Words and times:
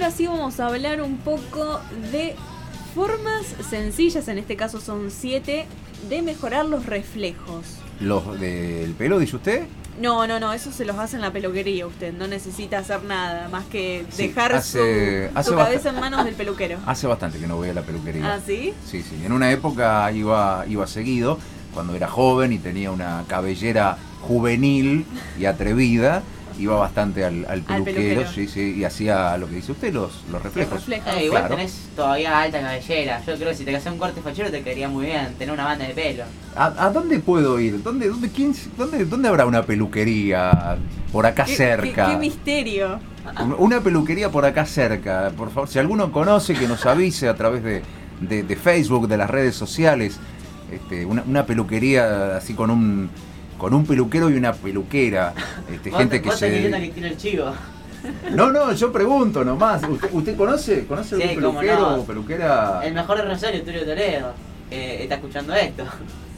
ahora 0.00 0.12
sí 0.12 0.28
vamos 0.28 0.60
a 0.60 0.66
hablar 0.68 1.02
un 1.02 1.16
poco 1.16 1.80
de 2.12 2.36
formas 2.94 3.44
sencillas, 3.68 4.28
en 4.28 4.38
este 4.38 4.54
caso 4.54 4.80
son 4.80 5.10
siete, 5.10 5.66
de 6.08 6.22
mejorar 6.22 6.66
los 6.66 6.86
reflejos. 6.86 7.64
¿Los 8.00 8.38
del 8.38 8.92
pelo, 8.92 9.18
dice 9.18 9.34
usted? 9.34 9.66
No, 10.00 10.28
no, 10.28 10.38
no, 10.38 10.52
eso 10.52 10.70
se 10.70 10.84
los 10.84 10.96
hace 10.98 11.16
en 11.16 11.22
la 11.22 11.32
peluquería 11.32 11.84
usted. 11.88 12.12
No 12.12 12.28
necesita 12.28 12.78
hacer 12.78 13.02
nada 13.02 13.48
más 13.48 13.64
que 13.64 14.06
Sí, 14.10 14.28
dejar 14.28 14.52
hace- 14.54 15.30
su, 15.32 15.36
hace 15.38 15.50
su 15.50 15.56
cabeza 15.56 15.88
en 15.88 15.98
manos 15.98 16.24
del 16.24 16.34
peluquero. 16.36 16.78
Hace 16.86 17.08
bastante 17.08 17.40
que 17.40 17.48
no 17.48 17.56
voy 17.56 17.70
a 17.70 17.74
la 17.74 17.82
peluquería. 17.82 18.34
¿Ah, 18.34 18.38
sí? 18.46 18.72
Sí, 18.86 19.02
sí. 19.02 19.20
En 19.24 19.32
una 19.32 19.50
época 19.50 20.12
iba, 20.12 20.64
iba 20.68 20.86
seguido, 20.86 21.38
cuando 21.74 21.96
era 21.96 22.06
joven 22.06 22.52
y 22.52 22.58
tenía 22.58 22.92
una 22.92 23.24
cabellera 23.26 23.98
juvenil 24.20 25.04
y 25.40 25.46
atrevida, 25.46 26.22
iba 26.58 26.76
bastante 26.76 27.24
al, 27.24 27.46
al 27.48 27.62
peluquero, 27.62 27.84
peluquero. 27.84 28.32
sí, 28.32 28.48
sí, 28.48 28.74
y 28.78 28.84
hacía 28.84 29.36
lo 29.38 29.48
que 29.48 29.56
dice 29.56 29.72
usted, 29.72 29.92
los, 29.94 30.24
los 30.30 30.42
reflejos. 30.42 30.80
reflejos. 30.86 31.12
Eh, 31.16 31.24
igual 31.26 31.42
Claro. 31.42 31.56
tenés 31.56 31.88
todavía 31.94 32.40
alta 32.40 32.60
cabellera. 32.60 33.20
Yo 33.26 33.36
creo 33.36 33.48
que 33.50 33.54
si 33.54 33.64
te 33.64 33.76
haces 33.76 33.92
un 33.92 33.98
corte 33.98 34.20
fachero 34.20 34.50
te 34.50 34.62
quedaría 34.62 34.88
muy 34.88 35.06
bien 35.06 35.34
tener 35.38 35.54
una 35.54 35.64
banda 35.64 35.86
de 35.86 35.94
pelo. 35.94 36.24
¿A, 36.56 36.86
a 36.86 36.90
dónde 36.90 37.18
puedo 37.20 37.58
ir? 37.60 37.82
¿Dónde, 37.82 38.08
dónde, 38.08 38.28
quién, 38.30 38.54
dónde, 38.76 39.04
dónde 39.04 39.28
habrá 39.28 39.46
una 39.46 39.62
peluquería 39.64 40.78
por 41.12 41.26
acá 41.26 41.44
¿Qué- 41.44 41.56
cerca? 41.56 42.06
Qué, 42.06 42.12
qué 42.12 42.18
misterio. 42.18 43.00
Una 43.58 43.80
peluquería 43.80 44.30
por 44.30 44.44
acá 44.46 44.64
cerca, 44.64 45.30
por 45.36 45.50
favor. 45.50 45.68
Si 45.68 45.78
alguno 45.78 46.10
conoce, 46.12 46.54
que 46.54 46.66
nos 46.66 46.86
avise 46.86 47.28
a 47.28 47.34
través 47.34 47.62
de, 47.62 47.82
de- 48.20 48.42
de 48.42 48.56
Facebook, 48.56 49.06
de 49.06 49.16
las 49.16 49.28
redes 49.30 49.54
sociales. 49.54 50.18
Este, 50.72 51.04
una, 51.06 51.22
una 51.26 51.46
peluquería 51.46 52.36
así 52.36 52.52
con 52.54 52.70
un 52.70 53.08
con 53.58 53.74
un 53.74 53.84
peluquero 53.84 54.30
y 54.30 54.34
una 54.34 54.52
peluquera. 54.54 55.34
Este, 55.70 55.90
Vos- 55.90 55.98
gente 55.98 56.22
que 56.22 56.28
vos 56.30 56.38
se. 56.38 56.50
que 56.50 56.90
tire 56.94 57.08
el 57.08 57.16
chivo. 57.16 57.52
No, 58.30 58.52
no, 58.52 58.72
yo 58.72 58.92
pregunto 58.92 59.44
nomás. 59.44 59.82
¿Usted, 59.82 60.08
usted 60.12 60.36
conoce? 60.36 60.86
¿Conoce 60.86 61.16
algún 61.16 61.28
Sí, 61.30 61.34
cómo 61.34 61.58
peluquero 61.58 61.80
no. 61.90 61.96
o 61.96 62.04
peluquera? 62.06 62.80
El 62.84 62.94
mejor 62.94 63.16
de 63.18 63.24
Rosario, 63.24 63.62
Tulio 63.62 63.84
Toledo. 63.84 64.32
eh, 64.70 64.98
está 65.02 65.16
escuchando 65.16 65.52
esto. 65.54 65.82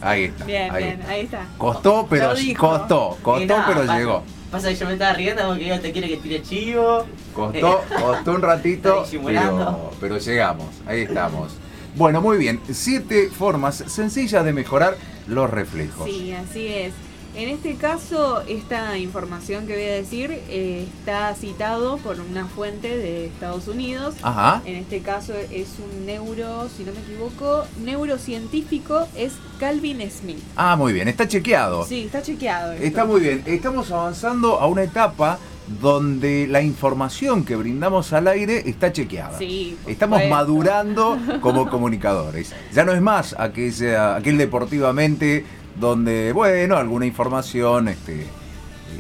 Ahí 0.00 0.24
está. 0.24 0.44
Bien, 0.46 0.70
ahí 0.74 0.82
bien, 0.84 1.00
está. 1.00 1.12
ahí 1.12 1.20
está. 1.20 1.46
Costó, 1.58 2.06
pero 2.08 2.30
costó, 2.58 3.18
costó, 3.22 3.46
nada, 3.46 3.64
pero 3.68 3.80
pasa- 3.82 3.98
llegó. 3.98 4.22
Pasa 4.50 4.68
que 4.70 4.74
yo 4.74 4.86
me 4.86 4.94
estaba 4.94 5.12
riendo 5.12 5.46
porque 5.46 5.66
yo 5.66 5.78
te 5.80 5.92
quiere 5.92 6.08
que 6.08 6.16
tire 6.16 6.42
chivo. 6.42 7.04
Costó, 7.34 7.82
costó 8.00 8.32
un 8.32 8.42
ratito, 8.42 9.04
pero, 9.22 9.90
pero 10.00 10.16
llegamos, 10.18 10.66
ahí 10.86 11.02
estamos. 11.02 11.52
Bueno, 11.94 12.22
muy 12.22 12.38
bien, 12.38 12.58
siete 12.72 13.28
formas 13.28 13.84
sencillas 13.86 14.44
de 14.46 14.52
mejorar 14.54 14.96
los 15.28 15.48
reflejos. 15.50 16.08
Sí, 16.08 16.32
así 16.32 16.66
es. 16.68 16.94
En 17.36 17.48
este 17.48 17.76
caso, 17.76 18.42
esta 18.48 18.98
información 18.98 19.66
que 19.66 19.74
voy 19.74 19.84
a 19.84 19.92
decir 19.94 20.30
eh, 20.48 20.86
está 20.98 21.32
citado 21.34 21.96
por 21.98 22.18
una 22.20 22.46
fuente 22.46 22.88
de 22.96 23.26
Estados 23.26 23.68
Unidos. 23.68 24.14
Ajá, 24.22 24.62
En 24.64 24.74
este 24.74 25.00
caso 25.00 25.32
es 25.50 25.68
un 25.78 26.06
neuro, 26.06 26.68
si 26.76 26.82
no 26.84 26.92
me 26.92 26.98
equivoco, 27.00 27.64
neurocientífico, 27.84 29.06
es 29.16 29.32
Calvin 29.60 30.00
Smith. 30.10 30.40
ah, 30.56 30.74
muy 30.76 30.92
bien, 30.92 31.06
está 31.08 31.28
chequeado. 31.28 31.86
Sí, 31.86 32.02
está 32.06 32.20
chequeado. 32.20 32.72
esto. 32.72 32.84
Está 32.84 33.04
muy 33.04 33.20
bien, 33.20 33.42
estamos 33.46 33.90
avanzando 33.92 34.58
a 34.60 34.66
una 34.66 34.82
etapa 34.82 35.38
donde 35.80 36.48
la 36.48 36.62
información 36.62 37.44
que 37.44 37.54
brindamos 37.54 38.12
al 38.12 38.26
aire 38.26 38.68
está 38.68 38.92
chequeada. 38.92 39.38
Sí, 39.38 39.76
Estamos 39.86 40.18
supuesto. 40.18 40.34
madurando 40.34 41.16
como 41.40 41.70
comunicadores. 41.70 42.52
Ya 42.74 42.84
no 42.84 42.92
es 42.92 43.00
más 43.00 43.36
aquella, 43.38 44.16
aquel 44.16 44.36
deportivamente 44.36 45.44
donde, 45.76 46.32
bueno, 46.32 46.76
alguna 46.76 47.06
información 47.06 47.88
este, 47.88 48.26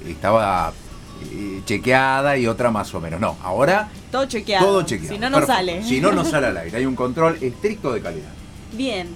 estaba 0.08 0.72
eh, 1.32 1.60
chequeada 1.64 2.36
y 2.36 2.46
otra 2.46 2.70
más 2.70 2.94
o 2.94 3.00
menos. 3.00 3.20
No, 3.20 3.36
ahora 3.42 3.88
Todo 4.10 4.26
chequeado. 4.26 4.66
todo 4.66 4.82
chequeado. 4.82 5.14
Si 5.14 5.18
no, 5.20 5.30
no 5.30 5.36
Perfecto. 5.38 5.54
sale. 5.54 5.82
Si 5.84 6.00
no, 6.00 6.12
no 6.12 6.24
sale 6.24 6.46
al 6.48 6.56
aire. 6.56 6.76
Hay 6.78 6.86
un 6.86 6.96
control 6.96 7.38
estricto 7.40 7.92
de 7.92 8.00
calidad. 8.00 8.30
Bien. 8.72 9.08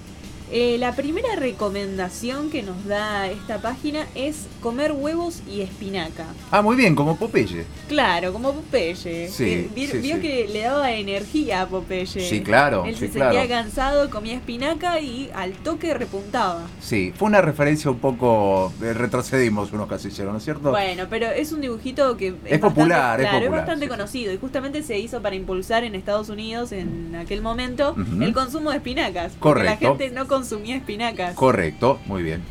Eh, 0.51 0.77
la 0.79 0.93
primera 0.95 1.35
recomendación 1.35 2.49
que 2.51 2.61
nos 2.63 2.85
da 2.85 3.27
esta 3.29 3.57
página 3.61 4.05
es 4.15 4.45
comer 4.61 4.91
huevos 4.91 5.41
y 5.49 5.61
espinaca. 5.61 6.25
Ah, 6.51 6.61
muy 6.61 6.75
bien, 6.75 6.95
como 6.95 7.15
Popeye. 7.17 7.65
Claro, 7.89 8.31
como 8.31 8.53
Popeye. 8.53 9.27
Sí, 9.27 9.43
Eh, 9.43 9.69
vi- 9.75 9.87
sí, 9.87 9.97
vio 9.97 10.15
sí. 10.17 10.21
que 10.21 10.47
le 10.47 10.61
daba 10.61 10.91
energía 10.93 11.61
a 11.61 11.67
Popeye. 11.67 12.05
Sí, 12.05 12.41
claro, 12.41 12.85
Él 12.85 12.95
se 12.95 13.09
claro. 13.09 13.33
sentía 13.35 13.55
cansado, 13.57 14.09
comía 14.09 14.35
espinaca 14.35 14.99
y 14.99 15.29
al 15.33 15.53
toque 15.53 15.93
repuntaba. 15.93 16.61
Sí, 16.79 17.11
fue 17.17 17.27
una 17.27 17.41
referencia 17.41 17.89
un 17.91 17.99
poco. 17.99 18.71
eh, 18.81 18.93
retrocedimos 18.93 19.71
unos 19.73 19.87
casilleros, 19.87 20.31
¿no 20.31 20.37
es 20.37 20.43
cierto? 20.43 20.69
Bueno, 20.71 21.05
pero 21.09 21.27
es 21.27 21.51
un 21.51 21.61
dibujito 21.61 22.15
que 22.17 22.35
Es 22.45 22.59
popular, 22.59 23.19
es 23.19 23.23
bastante, 23.23 23.23
claro, 23.23 23.39
popular, 23.45 23.59
bastante 23.61 23.87
conocido 23.87 24.31
y 24.33 24.37
justamente 24.37 24.83
se 24.83 24.99
hizo 24.99 25.21
para 25.21 25.35
impulsar 25.35 25.83
en 25.83 25.95
Estados 25.95 26.29
Unidos 26.29 26.71
en 26.71 27.15
aquel 27.15 27.41
momento 27.41 27.95
el 28.21 28.33
consumo 28.33 28.69
de 28.71 28.77
espinacas. 28.77 29.33
porque 29.39 29.63
La 29.63 29.75
Correcto. 29.77 29.97
gente 29.97 30.11
no 30.15 30.27
consumía 30.35 30.75
espinacas. 30.75 31.35
Correcto, 31.35 31.99
muy 32.05 32.21
bien. 32.23 32.41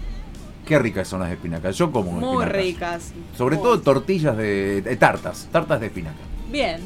Qué 0.66 0.78
ricas 0.78 1.06
son 1.08 1.20
las 1.20 1.30
espinacas. 1.30 1.76
Yo 1.76 1.92
como 1.92 2.12
Muy 2.12 2.44
espinacas. 2.44 2.56
ricas. 2.56 3.12
Sobre 3.36 3.56
todo 3.58 3.80
tortillas 3.80 4.36
de, 4.36 4.80
de 4.82 4.96
tartas, 4.96 5.48
tartas 5.52 5.80
de 5.80 5.86
espinaca. 5.86 6.16
Bien, 6.50 6.80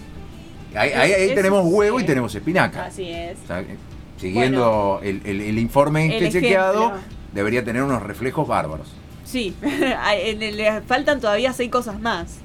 Ahí, 0.75 0.91
ahí- 0.91 1.13
ahí 1.13 1.29
Es- 1.31 1.35
tenemos 1.35 1.65
es- 1.67 1.73
huevo 1.73 2.01
y 2.01 2.05
tenemos 2.05 2.35
espinaca. 2.35 2.85
así 2.87 3.09
es. 3.09 3.39
O 3.45 3.47
sea, 3.47 3.61
eh, 3.61 3.77
siguiendo 4.19 5.01
el, 5.03 5.23
el- 5.25 5.41
el 5.41 5.59
informe 5.59 6.15
este 6.15 6.31
chequeado, 6.41 6.93
debería 7.33 7.65
tener 7.65 7.83
unos 7.83 8.03
reflejos 8.03 8.47
bárbaros. 8.47 8.89
Sí, 9.25 9.55
le 9.63 10.81
faltan 10.83 11.21
todavía 11.21 11.53
seis 11.53 11.71
cosas 11.71 12.01
más. 12.01 12.39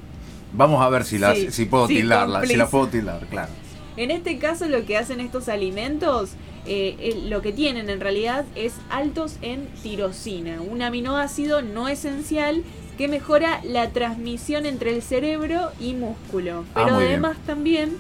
Vamos 0.54 0.82
a 0.84 0.90
ver 0.90 1.04
si, 1.04 1.18
las, 1.18 1.38
Sí, 1.38 1.52
si 1.52 1.66
puedo 1.66 1.88
sí, 1.88 1.96
tildarlas, 1.96 2.48
si 2.48 2.56
las 2.56 2.70
puedo 2.70 2.88
tildar, 2.88 3.26
claro. 3.30 3.52
En 3.98 4.12
este 4.12 4.38
caso 4.38 4.68
lo 4.68 4.86
que 4.86 4.98
hacen 4.98 5.20
estos 5.20 5.50
alimentos, 5.50 6.32
eh, 6.66 6.96
eh, 7.00 7.24
lo 7.28 7.42
que 7.42 7.52
tienen 7.52 7.90
en 7.90 8.00
realidad 8.00 8.46
es 8.56 8.74
altos 8.90 9.38
en 9.42 9.68
tirosina, 9.82 10.62
un 10.62 10.82
aminoácido 10.82 11.62
no 11.62 11.90
esencial 11.90 12.64
que 12.98 13.08
mejora 13.08 13.60
la 13.64 13.90
transmisión 13.90 14.66
entre 14.66 14.96
el 14.96 15.02
cerebro 15.02 15.72
y 15.80 15.94
músculo. 15.94 16.64
Ah, 16.76 16.84
Pero 16.86 16.98
bien. 16.98 17.10
además 17.10 17.38
también 17.46 17.98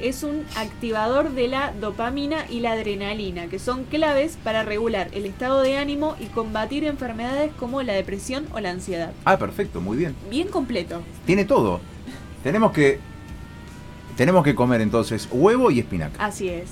es 0.00 0.22
un 0.22 0.44
activador 0.56 1.30
de 1.30 1.48
la 1.48 1.72
dopamina 1.80 2.44
y 2.50 2.60
la 2.60 2.72
adrenalina, 2.72 3.46
que 3.46 3.58
son 3.58 3.84
claves 3.84 4.36
para 4.42 4.64
regular 4.64 5.08
el 5.12 5.24
estado 5.24 5.62
de 5.62 5.76
ánimo 5.76 6.16
y 6.18 6.26
combatir 6.26 6.84
enfermedades 6.84 7.52
como 7.58 7.82
la 7.82 7.92
depresión 7.92 8.46
o 8.52 8.60
la 8.60 8.70
ansiedad. 8.70 9.12
Ah, 9.24 9.38
perfecto, 9.38 9.80
muy 9.80 9.96
bien. 9.96 10.14
Bien 10.28 10.48
completo. 10.48 11.00
Tiene 11.26 11.44
todo. 11.44 11.80
Tenemos 12.42 12.72
que 12.72 12.98
tenemos 14.16 14.44
que 14.44 14.54
comer 14.54 14.80
entonces 14.80 15.28
huevo 15.30 15.70
y 15.70 15.80
espinaca. 15.80 16.24
Así 16.24 16.48
es. 16.48 16.68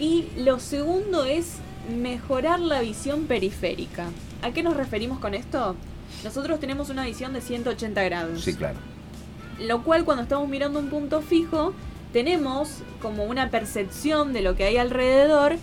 Y 0.00 0.26
lo 0.36 0.58
segundo 0.58 1.24
es 1.24 1.56
mejorar 2.00 2.58
la 2.58 2.80
visión 2.80 3.24
periférica. 3.26 4.06
¿A 4.42 4.50
qué 4.50 4.62
nos 4.62 4.76
referimos 4.76 5.18
con 5.18 5.34
esto? 5.34 5.76
Nosotros 6.24 6.58
tenemos 6.58 6.88
una 6.90 7.04
visión 7.04 7.32
de 7.34 7.40
180 7.40 8.02
grados. 8.04 8.40
Sí, 8.42 8.54
claro. 8.54 8.78
Lo 9.60 9.82
cual 9.82 10.04
cuando 10.04 10.22
estamos 10.22 10.48
mirando 10.48 10.78
un 10.78 10.88
punto 10.88 11.20
fijo, 11.20 11.74
tenemos 12.14 12.78
como 13.02 13.24
una 13.24 13.50
percepción 13.50 14.32
de 14.32 14.40
lo 14.40 14.56
que 14.56 14.64
hay 14.64 14.78
alrededor, 14.78 15.56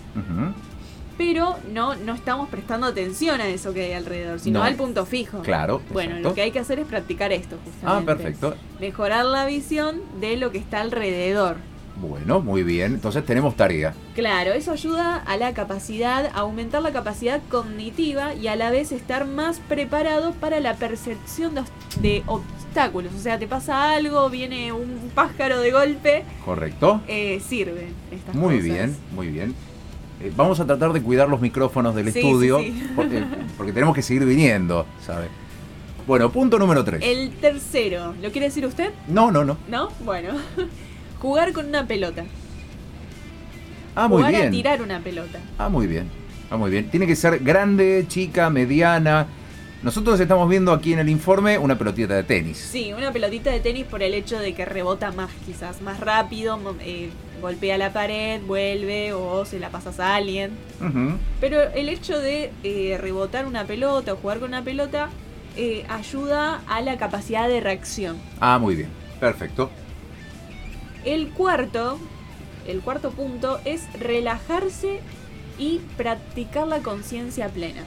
pero 1.17 1.55
no, 1.73 1.95
no 1.95 2.13
estamos 2.13 2.47
prestando 2.49 2.85
atención 2.85 3.41
a 3.41 3.47
eso 3.47 3.73
que 3.73 3.85
hay 3.85 3.93
alrededor, 3.93 4.39
sino 4.39 4.59
No. 4.59 4.65
al 4.65 4.75
punto 4.75 5.05
fijo. 5.07 5.39
Claro. 5.41 5.81
Bueno, 5.91 6.11
exacto. 6.11 6.29
lo 6.29 6.35
que 6.35 6.41
hay 6.43 6.51
que 6.51 6.59
hacer 6.59 6.77
es 6.79 6.85
practicar 6.85 7.31
esto, 7.31 7.55
Ah, 7.55 7.65
justamente. 7.99 8.05
perfecto. 8.13 8.55
Mejorar 8.79 9.25
la 9.25 9.45
visión 9.47 9.99
de 10.21 10.37
lo 10.37 10.51
que 10.51 10.59
está 10.59 10.79
alrededor. 10.81 11.57
Bueno, 12.01 12.41
muy 12.41 12.61
bien. 12.63 12.93
Entonces 12.93 13.25
tenemos 13.25 13.55
tarea. 13.55 13.93
Claro, 14.13 14.53
eso 14.53 14.71
ayuda 14.71 15.15
a 15.17 15.37
la 15.37 15.53
capacidad, 15.53 16.27
a 16.27 16.39
aumentar 16.41 16.81
la 16.83 16.91
capacidad 16.91 17.41
cognitiva 17.49 18.33
y 18.35 18.47
a 18.47 18.55
la 18.55 18.69
vez 18.69 18.91
estar 18.91 19.25
más 19.25 19.59
preparado 19.67 20.33
para 20.33 20.59
la 20.59 20.75
percepción 20.75 21.55
de, 21.55 21.61
os- 21.61 21.71
de 22.01 22.23
obstáculos. 22.27 23.13
O 23.15 23.19
sea, 23.19 23.39
te 23.39 23.47
pasa 23.47 23.93
algo, 23.93 24.29
viene 24.29 24.71
un 24.71 25.09
pájaro 25.15 25.59
de 25.59 25.71
golpe, 25.71 26.23
¿Correcto? 26.45 27.01
eh, 27.07 27.39
sirven 27.47 27.93
estas 28.11 28.35
Muy 28.35 28.55
cosas. 28.57 28.63
bien, 28.73 28.97
muy 29.15 29.27
bien. 29.27 29.55
Eh, 30.21 30.31
vamos 30.35 30.59
a 30.59 30.65
tratar 30.65 30.93
de 30.93 31.01
cuidar 31.01 31.29
los 31.29 31.41
micrófonos 31.41 31.95
del 31.95 32.11
Sí, 32.11 32.19
estudio 32.19 32.59
sí, 32.59 32.65
sí. 32.79 32.89
Porque, 32.95 33.23
porque 33.57 33.71
tenemos 33.73 33.95
que 33.95 34.01
seguir 34.03 34.23
viniendo, 34.25 34.85
¿sabe? 35.05 35.27
Bueno, 36.05 36.31
punto 36.31 36.57
número 36.59 36.83
3. 36.85 37.01
El 37.03 37.31
tercero, 37.31 38.13
¿lo 38.21 38.31
quiere 38.31 38.47
decir 38.47 38.65
usted? 38.65 38.91
No, 39.07 39.31
no, 39.31 39.43
no. 39.43 39.57
¿No? 39.67 39.89
Bueno. 40.05 40.33
Jugar 41.21 41.53
con 41.53 41.67
una 41.67 41.85
pelota. 41.87 42.23
Ah, 43.95 44.07
muy 44.07 44.17
Jugar 44.17 44.35
a 44.35 44.39
bien. 44.39 44.51
tirar 44.51 44.81
una 44.81 44.99
pelota. 44.99 45.39
Ah, 45.57 45.69
muy 45.69 45.87
bien. 45.87 46.09
Ah, 46.49 46.57
muy 46.57 46.69
bien. 46.69 46.89
Tiene 46.89 47.07
que 47.07 47.15
ser 47.15 47.39
grande, 47.39 48.05
chica, 48.07 48.49
mediana. 48.49 49.27
Nosotros 49.83 50.19
estamos 50.19 50.49
viendo 50.49 50.71
aquí 50.71 50.93
en 50.93 50.99
el 50.99 51.09
informe 51.09 51.57
una 51.57 51.77
pelotita 51.77 52.15
de 52.15 52.23
tenis. 52.23 52.57
Sí, 52.57 52.93
una 52.93 53.11
pelotita 53.11 53.51
de 53.51 53.59
tenis 53.59 53.85
por 53.85 54.01
el 54.01 54.13
hecho 54.13 54.39
de 54.39 54.53
que 54.53 54.65
rebota 54.65 55.11
más, 55.11 55.29
quizás 55.45 55.81
más 55.81 55.99
rápido, 55.99 56.59
eh, 56.81 57.09
golpea 57.41 57.77
la 57.77 57.93
pared, 57.93 58.41
vuelve 58.41 59.13
o 59.13 59.45
se 59.45 59.59
la 59.59 59.69
pasas 59.69 59.99
a 59.99 60.15
alguien. 60.15 60.51
Pero 61.39 61.61
el 61.73 61.89
hecho 61.89 62.19
de 62.19 62.51
eh, 62.63 62.97
rebotar 62.99 63.45
una 63.45 63.65
pelota 63.65 64.13
o 64.13 64.17
jugar 64.17 64.39
con 64.39 64.49
una 64.49 64.63
pelota 64.63 65.09
eh, 65.55 65.85
ayuda 65.89 66.61
a 66.67 66.81
la 66.81 66.97
capacidad 66.97 67.47
de 67.47 67.61
reacción. 67.61 68.17
Ah, 68.39 68.57
muy 68.59 68.75
bien. 68.75 68.89
Perfecto. 69.19 69.69
El 71.07 71.29
cuarto, 71.29 71.97
el 72.67 72.81
cuarto 72.81 73.11
punto 73.11 73.59
es 73.63 73.87
relajarse 73.97 74.99
y 75.57 75.79
practicar 75.95 76.67
la 76.67 76.79
conciencia 76.79 77.47
plena. 77.47 77.81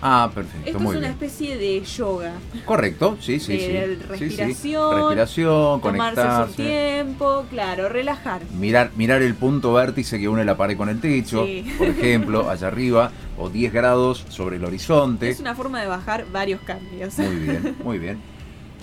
Ah, 0.00 0.30
perfecto, 0.32 0.64
Esto 0.64 0.78
muy 0.78 0.92
es 0.94 0.98
una 0.98 1.08
bien. 1.08 1.12
especie 1.14 1.56
de 1.56 1.80
yoga. 1.82 2.34
Correcto, 2.64 3.18
sí, 3.20 3.40
sí, 3.40 3.58
sí. 3.58 3.66
de 3.66 3.96
Sí, 3.96 3.96
sí. 3.96 4.06
respiración, 4.06 5.00
Respiración, 5.00 5.80
Tomarse 5.80 6.22
su 6.46 6.54
tiempo, 6.62 7.44
claro, 7.50 7.88
relajar. 7.88 8.42
Mirar, 8.56 8.92
mirar 8.94 9.22
el 9.22 9.34
punto 9.34 9.72
vértice 9.72 10.20
que 10.20 10.28
une 10.28 10.44
la 10.44 10.56
pared 10.56 10.76
con 10.76 10.88
el 10.88 11.00
techo, 11.00 11.44
Sí. 11.44 11.66
por 11.76 11.88
ejemplo, 11.88 12.48
allá 12.48 12.68
arriba, 12.68 13.10
o 13.36 13.50
10 13.50 13.72
grados 13.72 14.24
sobre 14.28 14.58
el 14.58 14.64
horizonte. 14.64 15.28
Es 15.30 15.40
una 15.40 15.56
forma 15.56 15.80
de 15.80 15.88
bajar 15.88 16.26
varios 16.30 16.60
cambios. 16.60 17.18
Muy 17.18 17.34
bien, 17.36 17.76
muy 17.82 17.98
bien. 17.98 18.18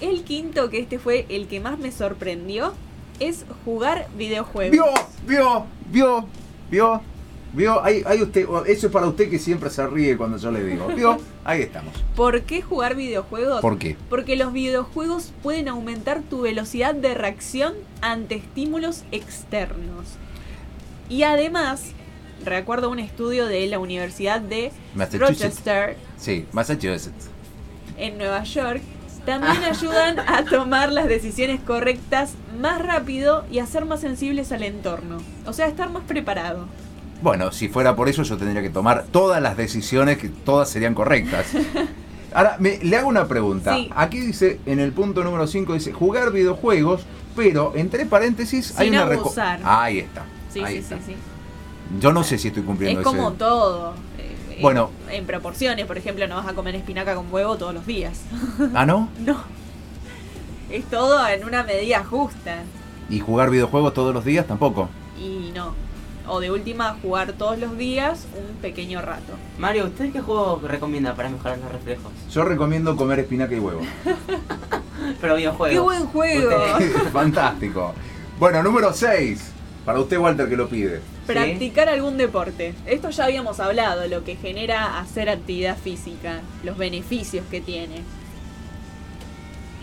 El 0.01 0.23
quinto, 0.25 0.69
que 0.69 0.79
este 0.81 0.99
fue 0.99 1.25
el 1.29 1.47
que 1.47 1.61
más 1.61 1.79
me 1.79 1.93
sorprendió, 1.93 2.73
es 3.19 3.45
jugar 3.63 4.07
videojuegos. 4.17 4.71
Vio, 4.71 4.85
vio, 5.25 5.65
vio, 5.91 6.25
vio, 6.69 7.01
vio. 7.53 7.83
Ahí, 7.83 8.03
ahí 8.05 8.21
usted, 8.21 8.45
eso 8.67 8.87
es 8.87 8.93
para 8.93 9.07
usted 9.07 9.29
que 9.29 9.39
siempre 9.39 9.69
se 9.69 9.85
ríe 9.87 10.17
cuando 10.17 10.37
yo 10.37 10.51
le 10.51 10.63
digo. 10.63 10.87
Vio, 10.87 11.17
ahí 11.43 11.61
estamos. 11.61 11.93
¿Por 12.15 12.41
qué 12.43 12.61
jugar 12.61 12.95
videojuegos? 12.95 13.61
¿Por 13.61 13.77
qué? 13.77 13.95
Porque 14.09 14.35
los 14.35 14.51
videojuegos 14.53 15.31
pueden 15.43 15.67
aumentar 15.67 16.21
tu 16.21 16.41
velocidad 16.41 16.93
de 16.95 17.13
reacción 17.13 17.73
ante 18.01 18.35
estímulos 18.35 19.03
externos. 19.11 20.05
Y 21.09 21.23
además, 21.23 21.83
recuerdo 22.43 22.89
un 22.89 22.99
estudio 22.99 23.45
de 23.45 23.67
la 23.67 23.79
Universidad 23.79 24.41
de 24.41 24.71
Massachusetts. 24.95 25.39
Rochester 25.41 25.97
Sí, 26.17 26.45
Massachusetts. 26.51 27.29
en 27.97 28.17
Nueva 28.17 28.43
York, 28.43 28.81
también 29.25 29.63
ayudan 29.63 30.19
a 30.19 30.43
tomar 30.49 30.91
las 30.91 31.07
decisiones 31.07 31.59
correctas 31.61 32.33
más 32.59 32.81
rápido 32.81 33.45
y 33.51 33.59
a 33.59 33.65
ser 33.65 33.85
más 33.85 34.01
sensibles 34.01 34.51
al 34.51 34.63
entorno. 34.63 35.17
O 35.45 35.53
sea, 35.53 35.67
estar 35.67 35.89
más 35.89 36.03
preparado. 36.03 36.67
Bueno, 37.21 37.51
si 37.51 37.69
fuera 37.69 37.95
por 37.95 38.09
eso 38.09 38.23
yo 38.23 38.37
tendría 38.37 38.61
que 38.61 38.69
tomar 38.69 39.05
todas 39.11 39.41
las 39.41 39.57
decisiones 39.57 40.17
que 40.17 40.29
todas 40.29 40.69
serían 40.69 40.93
correctas. 40.93 41.47
Ahora, 42.33 42.57
me- 42.59 42.77
le 42.79 42.97
hago 42.97 43.07
una 43.07 43.27
pregunta. 43.27 43.75
Sí. 43.75 43.89
Aquí 43.95 44.19
dice, 44.19 44.59
en 44.65 44.79
el 44.79 44.91
punto 44.91 45.23
número 45.23 45.47
5, 45.47 45.73
dice 45.73 45.93
jugar 45.93 46.31
videojuegos, 46.31 47.05
pero 47.35 47.71
entre 47.75 48.05
paréntesis 48.05 48.77
hay 48.77 48.89
una 48.89 49.03
abusar. 49.03 49.59
Ahí 49.63 49.99
está. 49.99 50.23
Sí, 50.51 50.59
ahí 50.61 50.73
sí, 50.73 50.79
está. 50.79 50.97
sí, 50.97 51.03
sí. 51.07 51.15
Yo 52.01 52.11
no 52.11 52.23
sé 52.23 52.37
si 52.37 52.49
estoy 52.49 52.61
Es 52.61 52.67
cumpliendo 52.67 53.03
como 53.03 53.29
ese- 53.29 53.37
todo. 53.37 53.93
En- 54.55 54.61
Bueno. 54.61 54.89
En, 55.09 55.25
proporciones, 55.25 55.85
por 55.85 55.97
ejemplo, 55.97 56.27
no 56.27 56.35
vas 56.35 56.47
a 56.47 56.53
comer 56.53 56.75
espinaca 56.75 57.15
con 57.15 57.31
huevo 57.31 57.55
todos 57.57 57.73
los 57.73 57.85
días. 57.85 58.21
Ah, 58.73 58.85
¿no? 58.85 59.09
No. 59.19 59.43
Es 60.69 60.85
todo 60.85 61.25
en 61.27 61.45
una 61.45 61.63
medida 61.63 62.03
justa. 62.03 62.63
Y 63.09 63.19
jugar 63.19 63.51
videojuegos 63.51 63.93
todos 63.93 64.13
los 64.13 64.25
días 64.25 64.47
tampoco. 64.47 64.89
Y 65.19 65.51
no. 65.53 65.73
O 66.27 66.39
de 66.39 66.49
última, 66.49 66.95
jugar 67.03 67.33
todos 67.33 67.59
los 67.59 67.77
días 67.77 68.25
un 68.35 68.55
pequeño 68.57 68.99
rato. 68.99 69.33
Mario, 69.59 69.85
¿usted 69.85 70.11
qué 70.11 70.21
juego 70.21 70.59
recomienda 70.67 71.13
para 71.13 71.29
mejorar 71.29 71.59
los 71.59 71.71
reflejos? 71.71 72.11
Yo 72.33 72.43
recomiendo 72.45 72.95
comer 72.95 73.19
espinaca 73.19 73.53
y 73.53 73.59
huevo. 73.59 73.81
Pero 75.21 75.35
videojuegos. 75.35 75.69
¡Qué 75.75 75.79
buen 75.79 76.05
juego! 76.07 76.49
Fantástico. 77.13 77.93
Bueno, 78.39 78.63
número 78.63 78.91
6. 78.91 79.51
Para 79.85 79.99
usted, 79.99 80.17
Walter, 80.17 80.49
que 80.49 80.57
lo 80.57 80.67
pide. 80.67 80.99
Practicar 81.27 81.89
algún 81.89 82.17
deporte. 82.17 82.73
Esto 82.87 83.09
ya 83.11 83.25
habíamos 83.25 83.59
hablado, 83.59 84.07
lo 84.07 84.23
que 84.23 84.35
genera 84.35 84.99
hacer 84.99 85.29
actividad 85.29 85.77
física, 85.77 86.41
los 86.63 86.77
beneficios 86.77 87.45
que 87.51 87.61
tiene. 87.61 88.01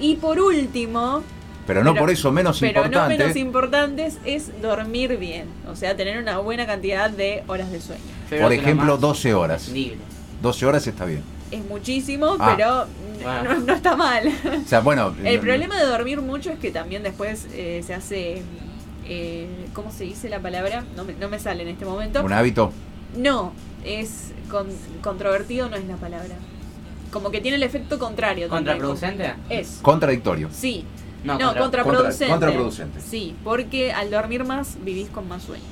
Y 0.01 0.17
por 0.17 0.41
último, 0.41 1.23
Pero 1.65 1.85
no 1.85 1.93
Pero- 1.93 2.03
por 2.03 2.11
eso 2.11 2.33
menos 2.33 2.59
pero 2.59 2.81
no 2.81 2.87
importante. 2.87 3.19
menos 3.19 3.37
importantes, 3.37 4.19
es 4.25 4.61
dormir 4.61 5.17
bien. 5.19 5.47
O 5.69 5.77
sea, 5.77 5.97
tener 5.97 6.19
una 6.19 6.39
buena 6.39 6.67
cantidad 6.67 7.09
de 7.09 7.45
horas 7.47 7.71
de 7.71 7.81
sueño. 7.81 8.03
Por 8.29 8.53
ejemplo, 8.53 8.93
más 8.95 9.01
12 9.01 9.33
horas. 9.33 9.63
prescindible. 9.63 9.99
12 10.43 10.67
horas 10.67 10.85
está 10.89 11.05
bien. 11.05 11.23
Es 11.53 11.65
muchísimo, 11.65 12.37
Ah. 12.41 12.55
pero 12.57 12.87
Bueno. 13.23 13.55
no, 13.55 13.61
no 13.61 13.73
está 13.75 13.95
mal. 13.95 14.27
O 14.65 14.69
sea, 14.69 14.81
bueno. 14.81 15.15
El 15.23 15.37
no- 15.37 15.41
problema 15.43 15.79
de 15.79 15.87
dormir 15.87 16.21
mucho 16.21 16.51
es 16.51 16.59
que 16.59 16.73
también 16.73 17.05
después 17.05 17.47
eh, 17.53 17.85
se 17.87 17.95
hace... 17.95 18.43
eh, 19.13 19.67
¿Cómo 19.75 19.91
se 19.93 20.05
dice 20.05 20.29
la 20.29 20.41
palabra? 20.41 20.85
No 20.97 21.05
me, 21.05 21.13
no 21.15 21.29
me 21.29 21.39
sale 21.39 21.63
en 21.63 21.69
este 21.69 21.85
momento. 21.85 22.23
Un 22.23 22.33
hábito. 22.33 22.73
No, 23.17 23.53
es 23.85 24.33
con- 24.51 24.69
controvertido 25.03 25.69
no 25.69 25.77
es 25.77 25.85
la 25.87 25.97
palabra. 25.97 26.35
Como 27.11 27.31
que 27.31 27.41
tiene 27.41 27.57
el 27.59 27.63
efecto 27.63 27.99
contrario. 27.99 28.49
también. 28.49 28.79
¿Contraproducente? 28.79 29.35
Es. 29.51 29.81
Contradictorio. 29.83 30.49
Sí. 30.51 30.85
No, 31.25 31.35
No, 31.35 31.47
contra- 31.47 31.63
contraproducente. 31.63 32.27
Contra- 32.29 32.49
contraproducente. 32.49 33.01
Sí, 33.01 33.35
porque 33.45 33.93
al 33.93 34.11
dormir 34.11 34.45
más 34.45 34.77
vivís 34.83 35.09
con 35.09 35.29
más 35.29 35.43
sueño. 35.43 35.63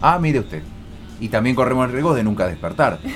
Ah, 0.00 0.18
mire 0.18 0.40
usted. 0.40 0.62
Y 1.20 1.28
también 1.28 1.54
corremos 1.54 1.86
el 1.86 1.92
riesgo 1.92 2.14
de 2.14 2.22
nunca 2.24 2.46
despertar. 2.46 2.98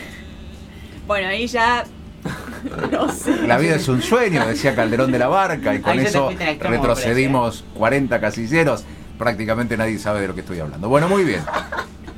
Bueno, 1.07 1.29
ahí 1.29 1.47
ya... 1.47 1.85
no 2.91 3.13
sé. 3.13 3.47
La 3.47 3.59
vida 3.59 3.77
es 3.77 3.87
un 3.87 4.03
sueño, 4.03 4.45
decía 4.45 4.75
Calderón 4.75 5.13
de 5.13 5.21
la 5.21 5.29
Barca, 5.29 5.73
y 5.73 5.81
con 5.81 6.01
eso 6.01 6.31
extremo, 6.33 6.59
retrocedimos 6.75 7.65
40 7.75 8.21
casilleros. 8.21 8.83
Prácticamente 9.19 9.77
nadie 9.77 9.99
sabe 9.99 10.21
de 10.21 10.29
lo 10.29 10.35
que 10.35 10.41
estoy 10.43 10.59
hablando. 10.61 10.89
Bueno, 10.89 11.09
muy 11.09 11.25
bien. 11.25 11.41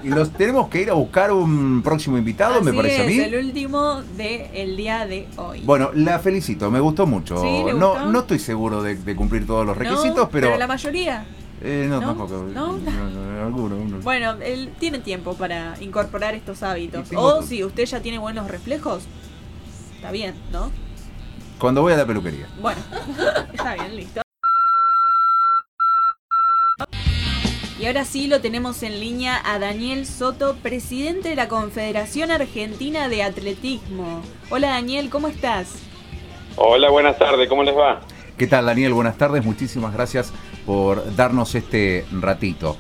Y 0.03 0.09
nos 0.09 0.31
tenemos 0.33 0.69
que 0.69 0.81
ir 0.83 0.91
a 0.91 0.95
buscar 0.95 1.33
un 1.33 1.83
próximo 1.83 2.17
invitado, 2.19 2.61
me 2.63 2.73
parece 2.73 3.03
a 3.03 3.05
mí. 3.07 3.19
el 3.19 3.45
último 3.47 4.03
del 4.17 4.77
día 4.77 5.07
de 5.07 5.27
hoy. 5.37 5.61
Bueno, 5.63 5.91
la 5.95 6.19
felicito, 6.21 6.71
me 6.71 6.79
gustó 6.79 7.05
mucho. 7.07 7.41
¿Sí? 7.41 7.65
¿Le 7.67 7.75
no, 7.75 7.91
gustó? 7.91 8.07
no 8.13 8.19
estoy 8.21 8.39
seguro 8.39 8.83
de, 8.83 8.95
de 8.97 9.17
cumplir 9.17 9.45
todos 9.47 9.67
los 9.67 9.77
No, 9.77 9.83
requisitos, 9.83 10.29
pero. 10.31 10.57
la 10.57 10.67
mayoría. 10.69 11.25
eh, 11.61 11.87
no, 11.89 12.01
¿no? 12.01 12.07
tampoco. 12.07 12.47
¿No? 12.55 12.79
alguno. 13.45 13.77
Bueno, 14.03 14.35
él 14.41 14.71
tiene 14.79 15.01
tiempo 15.01 15.35
para 15.35 15.75
incorporar 15.81 16.35
estos 16.35 16.63
hábitos. 16.63 17.09
O 17.17 17.43
si 17.43 17.65
usted 17.65 17.85
ya 17.85 18.01
tiene 18.01 18.19
buenos 18.19 18.47
reflejos, 18.49 19.03
está 19.97 20.13
bien, 20.13 20.35
¿no? 20.53 20.71
Cuando 21.59 21.83
voy 21.83 21.93
a 21.93 21.97
la 21.97 22.07
peluquería. 22.07 22.47
Bueno, 22.63 22.81
está 23.53 23.75
bien, 23.75 23.97
listo. 23.97 24.23
Ahora 27.89 28.05
sí 28.05 28.27
lo 28.27 28.41
tenemos 28.43 28.83
en 28.83 29.01
línea 29.01 29.41
a 29.45 29.59
Daniel 29.59 30.05
Soto, 30.07 30.57
presidente 30.63 31.31
de 31.31 31.37
la 31.37 31.49
Confederación 31.49 32.31
Argentina 32.31 33.09
de 33.09 33.23
Atletismo. 33.23 34.21
Hola 34.51 34.69
Daniel, 34.69 35.09
¿cómo 35.09 35.27
estás? 35.29 35.69
Hola, 36.57 36.91
buenas 36.91 37.19
tardes, 37.19 37.49
¿cómo 37.49 37.63
les 37.63 37.75
va? 37.75 38.01
¿Qué 38.37 38.47
tal, 38.47 38.67
Daniel? 38.67 38.93
Buenas 38.93 39.17
tardes, 39.17 39.43
muchísimas 39.43 39.95
gracias 39.95 40.33
por 40.67 41.17
darnos 41.17 41.55
este 41.55 42.05
ratito. 42.13 42.77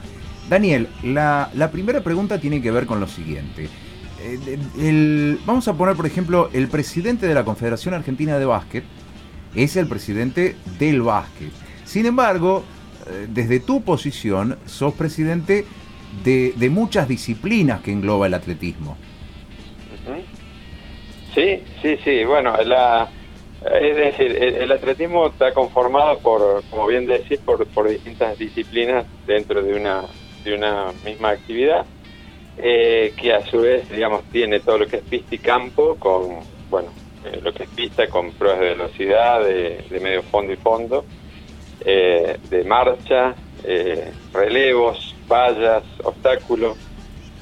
Daniel, 0.50 0.88
la, 1.02 1.50
la 1.54 1.70
primera 1.70 2.02
pregunta 2.02 2.38
tiene 2.38 2.60
que 2.60 2.70
ver 2.70 2.84
con 2.84 3.00
lo 3.00 3.06
siguiente. 3.08 3.70
Eh, 4.20 4.38
el- 4.76 4.84
el- 4.84 5.40
vamos 5.46 5.66
a 5.68 5.72
poner, 5.72 5.96
por 5.96 6.04
ejemplo, 6.06 6.50
el 6.52 6.68
presidente 6.68 7.26
de 7.26 7.32
la 7.34 7.44
Confederación 7.44 7.94
Argentina 7.94 8.38
de 8.38 8.44
Básquet 8.44 8.84
es 9.54 9.74
el 9.76 9.88
presidente 9.88 10.54
del 10.78 11.00
básquet. 11.00 11.50
Sin 11.86 12.04
embargo, 12.04 12.62
desde 13.28 13.60
tu 13.60 13.82
posición, 13.82 14.58
sos 14.66 14.94
presidente 14.94 15.64
de, 16.24 16.52
de 16.56 16.70
muchas 16.70 17.08
disciplinas 17.08 17.80
que 17.80 17.92
engloba 17.92 18.26
el 18.26 18.34
atletismo. 18.34 18.96
Sí, 21.34 21.62
sí, 21.82 21.96
sí, 22.02 22.24
bueno, 22.24 22.56
la, 22.64 23.08
es 23.80 23.96
decir, 23.96 24.36
el, 24.42 24.72
atletismo 24.72 25.26
está 25.28 25.52
conformado 25.52 26.18
por, 26.18 26.64
como 26.70 26.86
bien 26.86 27.06
decís, 27.06 27.38
por, 27.38 27.64
por 27.66 27.88
distintas 27.88 28.38
disciplinas 28.38 29.06
dentro 29.26 29.62
de 29.62 29.74
una, 29.74 30.02
de 30.42 30.54
una 30.54 30.92
misma 31.04 31.30
actividad, 31.30 31.84
eh, 32.56 33.12
que 33.16 33.32
a 33.32 33.44
su 33.46 33.60
vez, 33.60 33.88
digamos, 33.90 34.24
tiene 34.32 34.60
todo 34.60 34.78
lo 34.78 34.86
que 34.86 34.96
es 34.96 35.02
pista 35.02 35.34
y 35.34 35.38
campo, 35.38 35.96
con, 35.96 36.40
bueno, 36.70 36.88
eh, 37.24 37.38
lo 37.42 37.52
que 37.52 37.64
es 37.64 37.68
pista 37.70 38.08
con 38.08 38.32
pruebas 38.32 38.60
de 38.60 38.66
velocidad, 38.70 39.44
de 39.44 40.00
medio 40.00 40.22
fondo 40.22 40.52
y 40.52 40.56
fondo, 40.56 41.04
eh, 41.84 42.38
de 42.50 42.64
marcha, 42.64 43.34
eh, 43.64 44.12
relevos, 44.32 45.14
vallas, 45.28 45.84
obstáculos, 46.04 46.76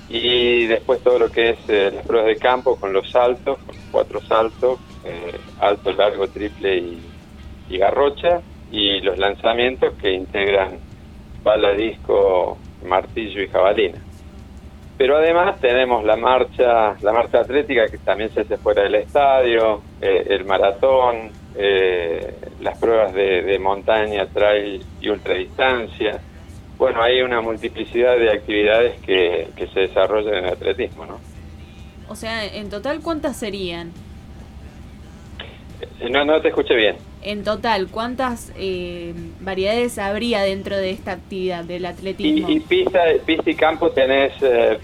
y 0.09 0.67
después 0.67 1.03
todo 1.03 1.19
lo 1.19 1.31
que 1.31 1.51
es 1.51 1.59
eh, 1.69 1.91
las 1.93 2.07
pruebas 2.07 2.29
de 2.29 2.37
campo 2.37 2.77
con 2.77 2.93
los 2.93 3.11
saltos, 3.11 3.59
con 3.59 3.77
cuatro 3.91 4.21
saltos, 4.23 4.79
eh, 5.05 5.41
alto, 5.61 5.93
largo, 5.93 6.29
triple 6.29 6.77
y, 6.77 7.03
y 7.69 7.79
garrocha, 7.79 8.41
y 8.71 9.01
los 9.01 9.19
lanzamientos 9.19 9.95
que 9.95 10.13
integran 10.13 10.79
bala, 11.43 11.73
disco, 11.73 12.59
martillo 12.83 13.43
y 13.43 13.49
jabalina. 13.49 14.03
Pero 14.97 15.19
además 15.19 15.61
tenemos 15.61 16.03
la 16.05 16.17
marcha, 16.17 16.97
la 17.03 17.13
marcha 17.13 17.41
atlética 17.41 17.87
que 17.89 17.99
también 17.99 18.31
se 18.33 18.41
hace 18.41 18.57
fuera 18.57 18.83
del 18.83 18.95
estadio, 18.95 19.83
el 20.01 20.45
maratón, 20.47 21.33
eh, 21.59 22.35
las 22.61 22.79
pruebas 22.79 23.13
de, 23.15 23.43
de 23.43 23.59
montaña, 23.59 24.27
trail 24.27 24.85
y 25.01 25.09
ultradistancia. 25.09 26.21
Bueno, 26.79 27.03
hay 27.03 27.23
una 27.23 27.41
multiplicidad 27.41 28.19
de 28.19 28.31
actividades 28.31 29.01
que, 29.01 29.49
que 29.57 29.67
se 29.69 29.81
desarrollan 29.81 30.35
en 30.35 30.45
el 30.47 30.53
atletismo, 30.53 31.07
¿no? 31.07 31.19
O 32.09 32.15
sea, 32.15 32.45
en 32.45 32.69
total, 32.69 33.01
¿cuántas 33.01 33.37
serían? 33.39 33.93
Eh, 36.01 36.09
No, 36.11 36.25
no 36.25 36.41
te 36.41 36.49
escuché 36.49 36.75
bien. 36.75 36.97
en 37.23 37.43
total, 37.43 37.89
¿cuántas 37.89 38.53
eh, 38.57 39.13
variedades 39.41 39.99
habría 39.99 40.43
dentro 40.43 40.77
de 40.77 40.91
esta 40.91 41.13
actividad 41.13 41.65
del 41.65 41.87
atletismo? 41.87 42.49
Y, 42.49 42.61
pista, 42.61 43.01
pista 43.25 43.51
y 43.51 43.55
campo 43.55 43.91
tenés 43.91 44.33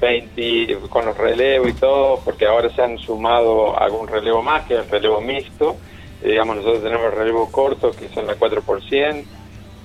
20 0.01 0.79
con 0.89 1.05
los 1.07 1.17
relevos 1.17 1.69
y 1.69 1.75
todo, 1.75 2.21
porque 2.25 2.47
ahora 2.47 2.69
se 2.71 2.83
han 2.83 2.99
sumado 2.99 3.79
algún 3.79 4.09
relevo 4.09 4.43
más, 4.43 4.67
que 4.67 4.75
es 4.75 4.81
el 4.81 4.91
relevo 4.91 5.21
mixto. 5.21 5.77
Digamos, 6.23 6.57
nosotros 6.57 6.83
tenemos 6.83 7.07
el 7.07 7.13
relevo 7.13 7.51
corto, 7.51 7.91
que 7.93 8.09
son 8.09 8.27
la 8.27 8.37
4%, 8.37 9.25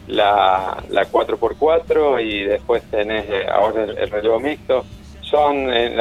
la, 0.08 0.84
la 0.90 1.06
4x4 1.06 2.24
y 2.24 2.44
después 2.44 2.84
tenés 2.90 3.26
ahora 3.50 3.84
el 3.84 4.10
relevo 4.10 4.40
mixto 4.40 4.86
son 5.30 5.70
eh, 5.74 5.94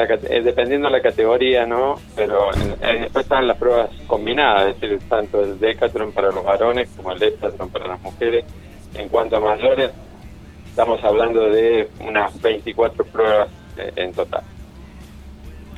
dependiendo 0.43 0.87
de 0.87 0.93
la 0.93 1.01
categoría, 1.01 1.65
¿no? 1.65 1.95
Pero 2.15 2.49
después 2.81 3.25
están 3.25 3.47
las 3.47 3.57
pruebas 3.57 3.89
combinadas, 4.07 4.69
es 4.69 4.81
decir, 4.81 4.99
tanto 5.09 5.43
el 5.43 5.59
decathlon 5.59 6.11
para 6.11 6.31
los 6.31 6.43
varones 6.43 6.89
como 6.95 7.11
el 7.11 7.19
decathlon 7.19 7.69
para 7.69 7.87
las 7.87 8.01
mujeres. 8.01 8.45
En 8.93 9.09
cuanto 9.09 9.37
a 9.37 9.39
mayores, 9.41 9.91
estamos 10.69 11.03
hablando 11.03 11.49
de 11.49 11.89
unas 11.99 12.41
24 12.41 13.05
pruebas 13.05 13.49
eh, 13.77 13.91
en 13.97 14.13
total. 14.13 14.43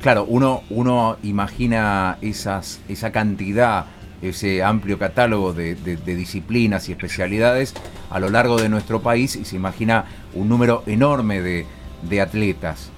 Claro, 0.00 0.24
uno, 0.28 0.62
uno 0.70 1.16
imagina 1.22 2.18
esas, 2.22 2.80
esa 2.88 3.10
cantidad, 3.10 3.84
ese 4.22 4.62
amplio 4.62 4.98
catálogo 4.98 5.52
de, 5.52 5.74
disciplinas 5.74 6.88
y 6.88 6.92
especialidades 6.92 7.74
a 8.10 8.20
lo 8.20 8.28
largo 8.28 8.60
de 8.60 8.68
nuestro 8.68 9.00
país 9.00 9.36
y 9.36 9.44
se 9.44 9.56
imagina 9.56 10.04
un 10.34 10.48
número 10.48 10.82
enorme 10.86 11.40
de, 11.40 12.20
atletas. 12.20 12.90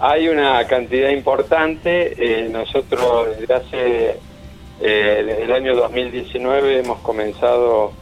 Hay 0.00 0.28
una 0.28 0.66
cantidad 0.66 1.10
importante. 1.10 2.14
Eh, 2.18 2.48
nosotros 2.50 3.38
desde 3.38 3.54
hace, 3.54 4.10
eh, 4.80 5.22
desde 5.26 5.42
el 5.44 5.52
año 5.52 5.74
2019 5.74 6.80
hemos 6.80 6.98
comenzado 7.00 7.92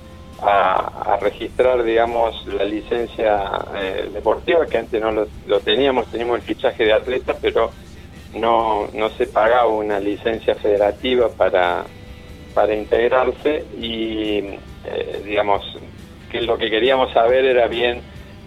a, 0.43 1.19
registrar, 1.21 1.83
digamos, 1.83 2.47
la 2.47 2.65
licencia 2.65 3.43
eh, 3.77 4.11
deportiva, 4.13 4.67
que 4.67 4.79
antes 4.79 5.01
no 5.01 5.13
lo, 5.47 5.61
teníamos, 5.61 6.07
teníamos 6.11 6.37
el 6.37 6.43
fichaje 6.43 6.85
de 6.85 6.93
atletas, 6.93 7.37
pero 7.41 7.71
no, 8.35 8.89
no 8.93 9.11
se 9.11 9.27
pagaba 9.27 9.67
una 9.67 10.01
licencia 10.01 10.55
federativa 10.55 11.29
para, 11.29 11.85
para 12.55 12.75
integrarse 12.75 13.65
y, 13.79 14.43
digamos, 15.25 15.63
que 16.31 16.41
lo 16.41 16.57
que 16.57 16.71
queríamos 16.71 17.13
saber 17.13 17.45
era 17.45 17.67
bien 17.69 18.01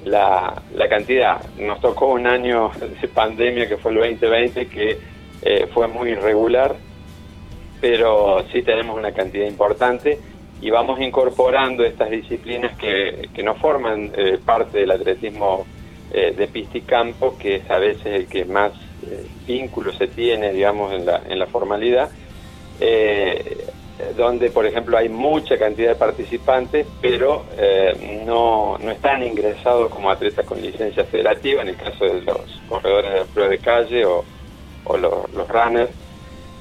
la, 0.06 0.62
la 0.74 0.88
cantidad. 0.88 1.42
Nos 1.58 1.80
tocó 1.82 2.08
un 2.08 2.27
año 2.27 2.72
de 3.01 3.08
pandemia 3.08 3.68
que 3.68 3.77
fue 3.77 3.92
el 3.92 3.98
2020 4.00 4.68
que 4.68 4.98
eh, 5.42 5.68
fue 5.74 5.88
muy 5.88 6.12
irregular, 6.12 6.75
pero 7.82 8.44
sí 8.51 8.62
tenemos 8.63 8.98
una 8.98 9.12
cantidad 9.12 9.46
importante 9.46 10.20
y 10.62 10.70
vamos 10.70 11.00
incorporando 11.01 11.84
estas 11.84 12.10
disciplinas 12.10 12.77
que, 12.77 13.30
que 13.34 13.44
no 13.44 13.56
forman 13.56 14.12
eh, 14.15 14.39
parte 14.44 14.80
del 14.80 14.92
atletismo 14.92 15.65
eh, 16.12 16.34
de 16.36 16.48
pista 16.48 16.77
y 16.77 16.82
campo, 16.82 17.38
que 17.38 17.58
es 17.58 17.70
a 17.70 17.77
veces 17.77 18.06
el 18.06 18.27
que 18.27 18.46
más 18.46 18.72
vínculo 19.46 19.94
se 19.94 20.08
tiene, 20.08 20.52
digamos, 20.52 20.94
en 20.94 21.06
la, 21.06 21.22
en 21.28 21.40
la 21.40 21.48
formalidad. 21.48 22.10
Eh, 23.98 24.14
donde, 24.18 24.50
por 24.50 24.66
ejemplo, 24.66 24.98
hay 24.98 25.08
mucha 25.08 25.58
cantidad 25.58 25.90
de 25.90 25.96
participantes, 25.96 26.86
pero 27.02 27.46
eh, 27.58 28.24
no, 28.25 28.78
no 28.78 28.92
están 28.92 29.24
ingresados 29.24 29.90
como 29.90 30.12
atletas 30.12 30.46
con 30.46 30.62
licencia 30.62 31.06
federativa, 31.06 31.62
en 31.62 31.70
el 31.70 31.78
caso 31.78 32.04
de 32.04 32.22
los 32.22 32.62
corredores 32.68 33.14
de 33.14 33.25
prueba 33.25 33.50
de 33.50 33.58
calle 33.60 34.06
o, 34.06 34.25
los, 34.98 35.48
runners, 35.48 35.92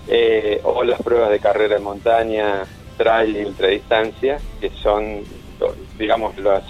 eh, 0.06 0.60
o 0.62 0.84
las 0.84 1.02
pruebas 1.02 1.30
de 1.30 1.40
carrera 1.40 1.74
de 1.74 1.80
montaña, 1.80 2.62
trail 2.96 3.36
y 3.36 3.44
ultradistancia, 3.44 4.38
que 4.60 4.70
son, 4.70 5.24
digamos, 5.98 6.38
las, 6.38 6.64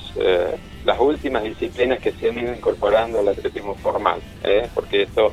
las 0.87 0.99
últimas 0.99 1.43
disciplinas 1.43 1.99
que 1.99 2.13
se 2.13 2.31
han 2.31 2.39
ido 2.39 2.55
incorporando 2.55 3.19
al 3.21 3.29
atletismo 3.29 3.75
formal, 3.75 4.19
porque 4.75 5.03
esto, 5.03 5.31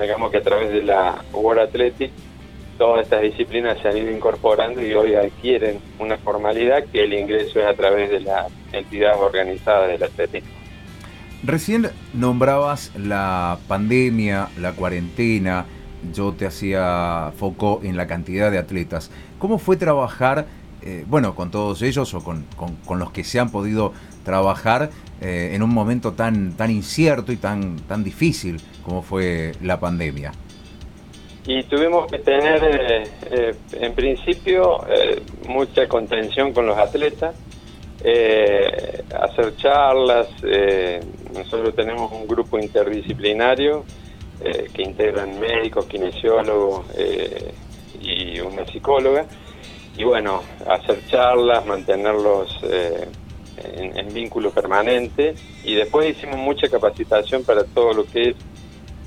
digamos 0.00 0.30
que 0.30 0.38
a 0.38 0.42
través 0.42 0.72
de 0.72 0.82
la 0.82 1.22
World 1.32 1.62
Athletic, 1.62 2.10
todas 2.78 3.02
estas 3.02 3.22
disciplinas 3.22 3.78
se 3.80 3.88
han 3.88 3.96
ido 3.96 4.10
incorporando 4.10 4.82
y 4.82 4.94
hoy 4.94 5.14
adquieren 5.14 5.80
una 5.98 6.16
formalidad 6.16 6.84
que 6.84 7.04
el 7.04 7.12
ingreso 7.12 7.60
es 7.60 7.66
a 7.66 7.74
través 7.74 8.10
de 8.10 8.20
la 8.20 8.46
entidad 8.72 9.20
organizada 9.20 9.86
del 9.86 10.02
atletismo. 10.02 10.60
Recién 11.42 11.90
nombrabas 12.12 12.92
la 12.96 13.58
pandemia, 13.66 14.48
la 14.58 14.72
cuarentena, 14.72 15.66
yo 16.14 16.32
te 16.32 16.46
hacía 16.46 17.32
foco 17.36 17.80
en 17.82 17.96
la 17.96 18.06
cantidad 18.06 18.50
de 18.50 18.58
atletas. 18.58 19.10
¿Cómo 19.38 19.58
fue 19.58 19.76
trabajar, 19.76 20.46
eh, 20.82 21.04
bueno, 21.06 21.34
con 21.34 21.50
todos 21.50 21.82
ellos 21.82 22.12
o 22.14 22.22
con, 22.22 22.44
los 22.98 23.10
que 23.10 23.24
se 23.24 23.40
han 23.40 23.50
podido 23.50 23.92
trabajar 24.24 24.90
eh, 25.20 25.50
en 25.54 25.62
un 25.62 25.70
momento 25.70 26.12
tan, 26.12 26.52
tan 26.52 26.70
incierto 26.70 27.30
y 27.30 27.36
tan, 27.36 27.76
tan 27.80 28.02
difícil 28.02 28.60
como 28.82 29.02
fue 29.02 29.52
la 29.62 29.78
pandemia? 29.78 30.32
y 31.46 31.64
tuvimos 31.64 32.06
que 32.10 32.18
tener 32.18 32.62
eh, 32.62 33.04
eh, 33.30 33.54
en 33.72 33.94
principio 33.94 34.84
mucha 35.48 35.88
contención 35.88 36.52
con 36.52 36.66
los 36.66 36.78
atletas, 36.78 37.34
hacer 37.98 39.56
charlas, 39.56 40.28
nosotros 41.34 41.74
tenemos 41.74 42.12
un 42.12 42.28
grupo 42.28 42.58
interdisciplinario 42.58 43.84
que 44.72 44.82
integran 44.82 45.40
médicos, 45.40 45.86
kinesiólogos 45.86 46.86
y 48.00 48.38
una 48.40 48.64
psicóloga, 48.66 49.26
y 49.96 50.04
bueno, 50.04 50.42
hacer 50.66 51.04
charlas, 51.06 51.66
mantenerlos 51.66 52.60
en, 53.64 53.98
en 53.98 54.14
vínculo 54.14 54.50
permanente, 54.50 55.34
y 55.64 55.74
después 55.74 56.08
hicimos 56.08 56.36
mucha 56.38 56.68
capacitación 56.68 57.44
para 57.44 57.64
todo 57.64 57.92
lo 57.92 58.04
que 58.04 58.30
es 58.30 58.36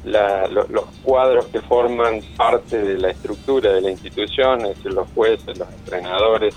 los 0.03 0.86
cuadros 1.01 1.45
que 1.48 1.62
forman 1.62 2.19
parte 2.36 2.77
de 2.77 2.98
la 2.98 3.12
estructura 3.12 3.72
de 3.72 3.81
la 3.81 3.89
institución, 3.89 4.62
es 4.62 4.75
decir, 4.75 4.93
los 4.93 5.07
jueces, 5.15 5.57
los 5.57 5.72
entrenadores, 5.72 6.53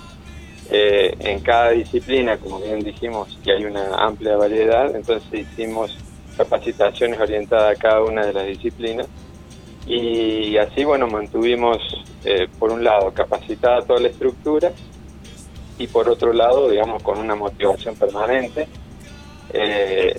eh, 0.68 1.14
en 1.20 1.40
cada 1.40 1.70
disciplina, 1.70 2.38
como 2.38 2.58
bien 2.58 2.80
dijimos, 2.80 3.38
que 3.44 3.52
hay 3.52 3.64
una 3.64 3.94
amplia 4.04 4.36
variedad, 4.36 4.94
entonces 4.96 5.32
hicimos 5.32 5.96
capacitaciones 6.36 7.20
orientadas 7.20 7.76
a 7.76 7.80
cada 7.80 8.02
una 8.02 8.26
de 8.26 8.32
las 8.32 8.46
disciplinas. 8.46 9.06
Y 9.86 10.56
así, 10.56 10.82
bueno, 10.84 11.06
mantuvimos, 11.06 11.78
eh, 12.24 12.48
por 12.58 12.72
un 12.72 12.82
lado, 12.82 13.12
capacitada 13.12 13.82
toda 13.82 14.00
la 14.00 14.08
estructura 14.08 14.72
y 15.78 15.86
por 15.86 16.08
otro 16.08 16.32
lado, 16.32 16.70
digamos, 16.70 17.02
con 17.02 17.18
una 17.18 17.34
motivación 17.34 17.94
permanente. 17.96 18.68
Eh, 19.52 20.14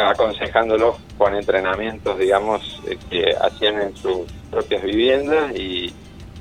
aconsejándolos 0.00 0.96
con 1.18 1.34
entrenamientos, 1.34 2.18
digamos, 2.18 2.80
eh, 2.88 2.96
que 3.10 3.34
hacían 3.38 3.80
en 3.82 3.96
sus 3.96 4.20
propias 4.50 4.82
viviendas 4.82 5.54
y, 5.54 5.92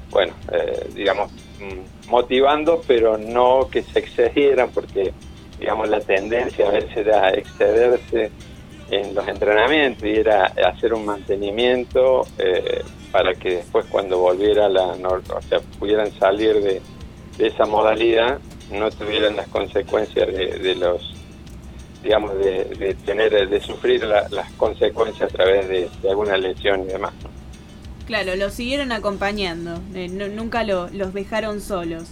bueno, 0.10 0.34
eh, 0.54 0.88
digamos, 0.94 1.32
mm, 1.60 2.10
motivando, 2.10 2.82
pero 2.88 3.18
no 3.18 3.68
que 3.70 3.84
se 3.84 4.00
excedieran, 4.00 4.70
porque, 4.70 5.12
digamos, 5.60 5.90
la 5.90 6.00
tendencia 6.00 6.68
a 6.68 6.72
veces 6.72 6.96
era 6.96 7.30
excederse 7.32 8.32
en 8.90 9.14
los 9.16 9.28
entrenamientos 9.28 10.04
y 10.08 10.16
era 10.16 10.54
hacer 10.68 10.94
un 10.94 11.06
mantenimiento 11.06 12.26
para 13.12 13.34
que 13.34 13.58
después 13.58 13.86
cuando 13.88 14.20
volviera 14.20 14.68
la, 14.68 14.88
o 14.88 15.42
sea, 15.48 15.60
pudieran 15.80 16.12
salir 16.14 16.62
de, 16.62 16.82
esa 17.48 17.66
modalidad, 17.66 18.40
no 18.72 18.90
tuvieran 18.92 19.36
las 19.36 19.48
consecuencias 19.48 20.28
de 20.28 20.76
los 20.76 21.22
digamos, 22.04 22.38
de, 22.40 22.96
tener, 23.06 23.50
de 23.50 23.62
sufrir 23.62 24.04
las 24.04 24.52
consecuencias 24.54 25.32
a 25.32 25.34
través 25.34 25.68
de, 25.68 25.90
alguna 26.10 26.38
lesión 26.38 26.84
y 26.84 26.88
demás. 26.88 27.14
Claro, 28.06 28.36
los 28.36 28.54
siguieron 28.54 28.92
acompañando, 28.92 29.80
eh, 29.94 30.08
nunca 30.10 30.64
lo, 30.64 30.90
los 30.90 31.14
dejaron 31.14 31.62
solos. 31.62 32.12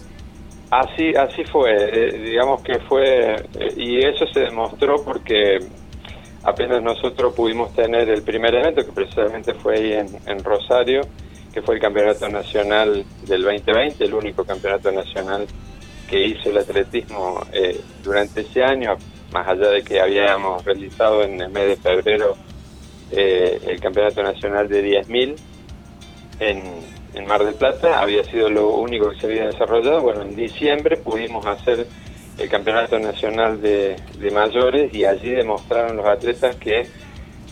Así, 0.69 1.15
así 1.15 1.43
fue, 1.45 1.71
eh, 1.71 2.17
digamos 2.19 2.61
que 2.61 2.79
fue, 2.87 3.35
eh, 3.35 3.73
y 3.75 4.05
eso 4.05 4.25
se 4.31 4.41
demostró 4.41 5.03
porque 5.03 5.57
apenas 6.43 6.83
nosotros 6.83 7.33
pudimos 7.33 7.73
tener 7.73 8.07
el 8.09 8.21
primer 8.21 8.53
evento, 8.53 8.85
que 8.85 8.91
precisamente 8.91 9.55
fue 9.55 9.77
ahí 9.77 9.93
en, 9.93 10.07
en 10.27 10.43
Rosario, 10.43 11.01
que 11.53 11.61
fue 11.61 11.75
el 11.75 11.81
Campeonato 11.81 12.27
Nacional 12.29 13.05
del 13.27 13.41
2020, 13.43 14.03
el 14.03 14.13
único 14.13 14.43
campeonato 14.43 14.91
nacional 14.91 15.47
que 16.09 16.27
hizo 16.27 16.49
el 16.49 16.57
atletismo 16.57 17.41
durante 18.03 18.41
ese 18.41 18.63
año, 18.63 18.97
más 19.31 19.47
allá 19.47 19.69
de 19.69 19.83
que 19.83 19.99
habíamos 19.99 20.63
realizado 20.65 21.23
en 21.23 21.39
el 21.39 21.49
mes 21.49 21.67
de 21.67 21.75
febrero 21.75 22.35
eh, 23.11 23.59
el 23.65 23.79
Campeonato 23.79 24.21
Nacional 24.21 24.67
de 24.67 25.01
10.000 25.01 25.35
en, 26.39 26.63
en 27.15 27.27
Mar 27.27 27.43
del 27.43 27.55
Plata, 27.55 27.99
había 27.99 28.23
sido 28.23 28.49
lo 28.49 28.69
único 28.69 29.09
que 29.09 29.19
se 29.19 29.27
había 29.27 29.47
desarrollado. 29.47 30.01
Bueno, 30.01 30.21
en 30.21 30.35
diciembre 30.35 30.97
pudimos 30.97 31.45
hacer 31.45 31.87
el 32.37 32.49
Campeonato 32.49 32.99
Nacional 32.99 33.61
de, 33.61 33.95
de 34.19 34.31
Mayores 34.31 34.93
y 34.93 35.05
allí 35.05 35.31
demostraron 35.31 35.97
los 35.97 36.05
atletas 36.05 36.55
que 36.57 36.87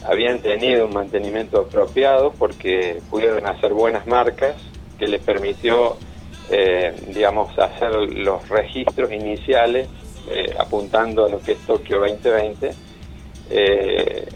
habían 0.08 0.40
tenido 0.40 0.88
un 0.88 0.94
mantenimiento 0.94 1.62
apropiado 1.62 2.32
porque 2.32 3.02
pudieron 3.10 3.46
hacer 3.46 3.74
buenas 3.74 4.08
marcas 4.08 4.56
que 4.98 5.08
les 5.08 5.22
permitió 5.22 5.98
eh, 6.50 6.96
digamos, 7.08 7.58
hacer 7.60 7.94
los 7.94 8.48
registros 8.48 9.12
iniciales 9.12 9.90
eh, 10.30 10.56
apuntando 10.58 11.26
a 11.26 11.30
lo 11.30 11.42
que 11.42 11.54
es 11.54 11.60
Tokio 11.60 12.00
2020, 12.00 12.72
eh, 13.50 14.30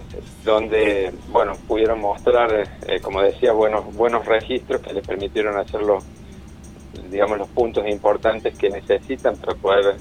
donde, 0.44 1.14
bueno, 1.30 1.54
pudieron 1.68 2.02
mostrar, 2.02 2.68
como 3.02 3.22
decía, 3.22 3.54
buenos, 3.54 3.96
buenos 3.96 4.26
registros 4.26 4.82
que 4.82 4.94
les 4.94 5.08
permitieron 5.08 5.58
hacer 5.58 5.82
los, 5.84 6.04
digamos, 7.10 7.38
los 7.38 7.48
puntos 7.50 7.88
importantes 7.88 8.58
que 8.58 8.70
necesitan 8.70 9.38
para 9.38 9.56
poder, 9.56 9.96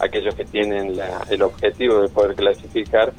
aquellos 0.00 0.34
que 0.34 0.44
tienen 0.44 1.00
el 1.30 1.42
objetivo 1.42 2.02
de 2.02 2.08
poder 2.10 2.34
clasificar, 2.34 3.12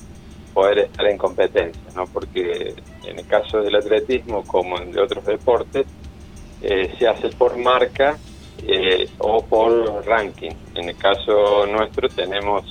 poder 0.55 0.79
estar 0.79 1.05
en 1.05 1.17
competencia, 1.19 1.83
¿no? 1.95 2.05
Porque 2.07 2.74
en 3.03 3.19
el 3.19 3.27
caso 3.27 3.62
del 3.62 3.75
atletismo, 3.75 4.43
como 4.43 4.79
en 4.79 4.91
de 4.91 5.01
otros 5.01 5.24
deportes, 5.25 5.85
se 6.97 7.07
hace 7.07 7.29
por 7.29 7.57
marca 7.57 8.17
eh, 8.67 9.07
o 9.19 9.45
por 9.45 10.05
ranking. 10.05 10.51
En 10.74 10.89
el 10.89 10.97
caso 10.97 11.67
nuestro 11.67 12.09
tenemos 12.09 12.63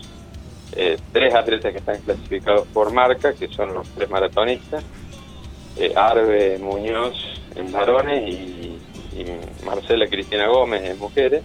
eh, 0.73 0.97
tres 1.13 1.35
atletas 1.35 1.73
que 1.73 1.79
están 1.79 2.01
clasificados 2.01 2.67
por 2.69 2.93
marca, 2.93 3.33
que 3.35 3.49
son 3.49 3.75
los 3.75 3.89
tres 3.91 4.11
maratonistas, 4.11 4.83
eh, 5.77 5.93
Arbe 5.95 6.59
Muñoz 6.59 7.15
en 7.55 7.71
varones 7.71 8.29
y, 8.29 8.61
Marcela 9.65 10.09
Cristina 10.09 10.49
Gómez 10.49 10.83
en 10.83 10.99
mujeres. 10.99 11.45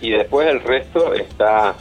Y 0.00 0.10
después 0.10 0.48
el 0.48 0.60
resto 0.60 1.12
está 1.12 1.74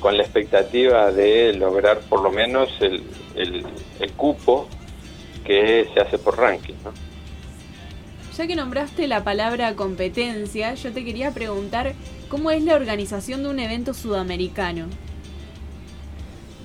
con 0.00 0.16
la 0.16 0.22
expectativa 0.22 1.12
de 1.12 1.52
lograr 1.52 2.00
por 2.00 2.22
lo 2.22 2.30
menos 2.30 2.70
el, 2.80 3.02
el, 3.36 3.64
el 4.00 4.12
cupo 4.12 4.68
que 5.44 5.88
se 5.94 6.00
hace 6.00 6.18
por 6.18 6.38
ranking. 6.38 6.74
¿no? 6.84 6.92
Ya 8.36 8.46
que 8.46 8.56
nombraste 8.56 9.06
la 9.06 9.22
palabra 9.22 9.74
competencia, 9.74 10.74
yo 10.74 10.92
te 10.92 11.04
quería 11.04 11.32
preguntar 11.32 11.92
cómo 12.28 12.50
es 12.50 12.64
la 12.64 12.74
organización 12.74 13.42
de 13.42 13.50
un 13.50 13.58
evento 13.58 13.92
sudamericano. 13.92 14.86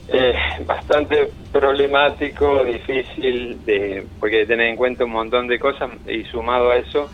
Eh, 0.08 0.34
bastante 0.66 1.32
problemático, 1.52 2.64
difícil, 2.64 3.66
de, 3.66 4.06
porque 4.20 4.38
hay 4.38 4.42
que 4.44 4.48
tener 4.48 4.68
en 4.68 4.76
cuenta 4.76 5.04
un 5.04 5.12
montón 5.12 5.48
de 5.48 5.60
cosas 5.60 5.90
y 6.08 6.24
sumado 6.26 6.70
a 6.70 6.78
eso 6.78 7.10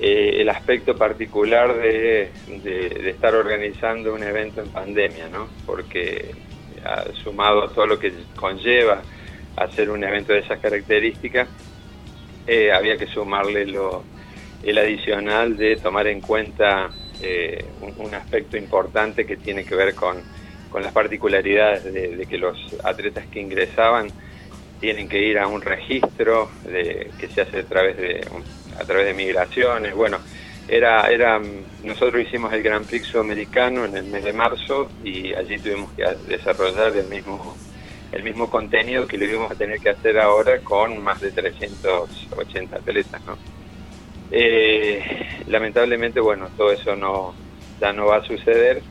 eh, 0.00 0.40
el 0.40 0.48
aspecto 0.48 0.96
particular 0.96 1.74
de, 1.76 2.30
estar 3.08 3.34
organizando 3.34 4.14
un 4.14 4.22
evento 4.22 4.60
en 4.62 4.68
pandemia, 4.68 5.28
¿no? 5.28 5.48
Porque 5.66 6.34
sumado 7.22 7.64
a 7.64 7.68
todo 7.68 7.86
lo 7.86 7.98
que 7.98 8.12
conlleva 8.36 9.02
hacer 9.56 9.90
un 9.90 10.02
evento 10.04 10.32
de 10.32 10.38
esas 10.40 10.60
características, 10.60 11.48
eh, 12.46 12.72
había 12.72 12.96
que 12.96 13.06
sumarle 13.06 13.66
lo, 13.66 14.04
el 14.62 14.78
adicional 14.78 15.56
de 15.56 15.76
tomar 15.76 16.06
en 16.06 16.20
cuenta 16.20 16.90
eh, 17.20 17.64
un, 17.80 18.14
aspecto 18.14 18.56
importante 18.56 19.26
que 19.26 19.36
tiene 19.36 19.64
que 19.64 19.74
ver 19.74 19.94
con, 19.94 20.22
las 20.80 20.92
particularidades 20.92 21.84
de, 21.92 22.26
que 22.26 22.38
los 22.38 22.56
atletas 22.84 23.26
que 23.26 23.40
ingresaban 23.40 24.08
tienen 24.80 25.08
que 25.08 25.20
ir 25.20 25.38
a 25.38 25.48
un 25.48 25.60
registro 25.60 26.50
de, 26.64 27.10
que 27.18 27.26
se 27.28 27.40
hace 27.40 27.60
a 27.60 27.64
través 27.64 27.96
de 27.96 28.20
a 28.78 28.84
través 28.84 29.06
de 29.06 29.14
migraciones. 29.14 29.94
Bueno, 29.94 30.18
era, 30.68 31.08
era 31.10 31.40
nosotros 31.82 32.22
hicimos 32.22 32.52
el 32.52 32.62
Grand 32.62 32.86
Prix 32.86 33.06
sudamericano 33.06 33.84
en 33.84 33.96
el 33.96 34.04
mes 34.04 34.24
de 34.24 34.32
marzo 34.32 34.90
y 35.02 35.32
allí 35.34 35.58
tuvimos 35.58 35.92
que 35.92 36.04
desarrollar 36.28 36.96
el 36.96 37.06
mismo 37.06 37.56
el 38.12 38.22
mismo 38.22 38.48
contenido 38.48 39.06
que 39.06 39.18
lo 39.18 39.26
íbamos 39.26 39.52
a 39.52 39.54
tener 39.54 39.80
que 39.80 39.90
hacer 39.90 40.18
ahora 40.18 40.60
con 40.60 41.02
más 41.02 41.20
de 41.20 41.30
380 41.30 42.76
atletas, 42.76 43.20
¿no? 43.26 43.36
Eh, 44.30 45.02
lamentablemente, 45.46 46.20
bueno, 46.20 46.48
todo 46.56 46.72
eso 46.72 46.96
no 46.96 47.34
ya 47.80 47.92
no 47.92 48.06
va 48.06 48.16
a 48.16 48.24
suceder 48.24 48.82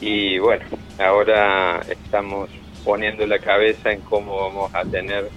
y 0.00 0.38
bueno, 0.38 0.64
ahora 0.98 1.80
estamos 1.88 2.48
poniendo 2.84 3.26
la 3.26 3.38
cabeza 3.38 3.92
en 3.92 4.00
cómo 4.00 4.36
vamos 4.36 4.74
a 4.74 4.84
tener 4.84 5.28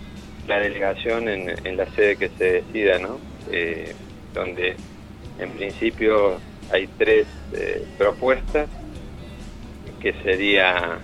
la 0.48 0.60
delegación 0.60 1.28
en, 1.28 1.78
la 1.78 1.86
sede 1.92 2.18
que 2.18 2.30
se 2.30 2.62
decida, 2.62 3.00
¿no? 3.00 3.18
Eh, 3.52 3.94
donde 4.34 4.76
en 5.40 5.50
principio 5.52 6.40
hay 6.72 6.88
tres 6.98 7.28
eh, 7.54 7.86
propuestas 7.98 8.68
que 10.02 10.14
sería 10.24 10.98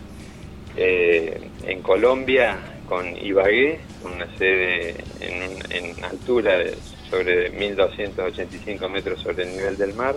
eh, 0.75 1.39
en 1.63 1.81
Colombia 1.81 2.57
con 2.87 3.15
Ibagué, 3.15 3.79
una 4.03 4.25
sede 4.37 4.95
en, 5.19 6.03
altura 6.03 6.57
de 6.57 6.75
sobre 7.09 7.51
1.285 7.53 8.89
metros 8.89 9.21
sobre 9.21 9.43
el 9.43 9.51
nivel 9.51 9.77
del 9.77 9.93
mar, 9.93 10.15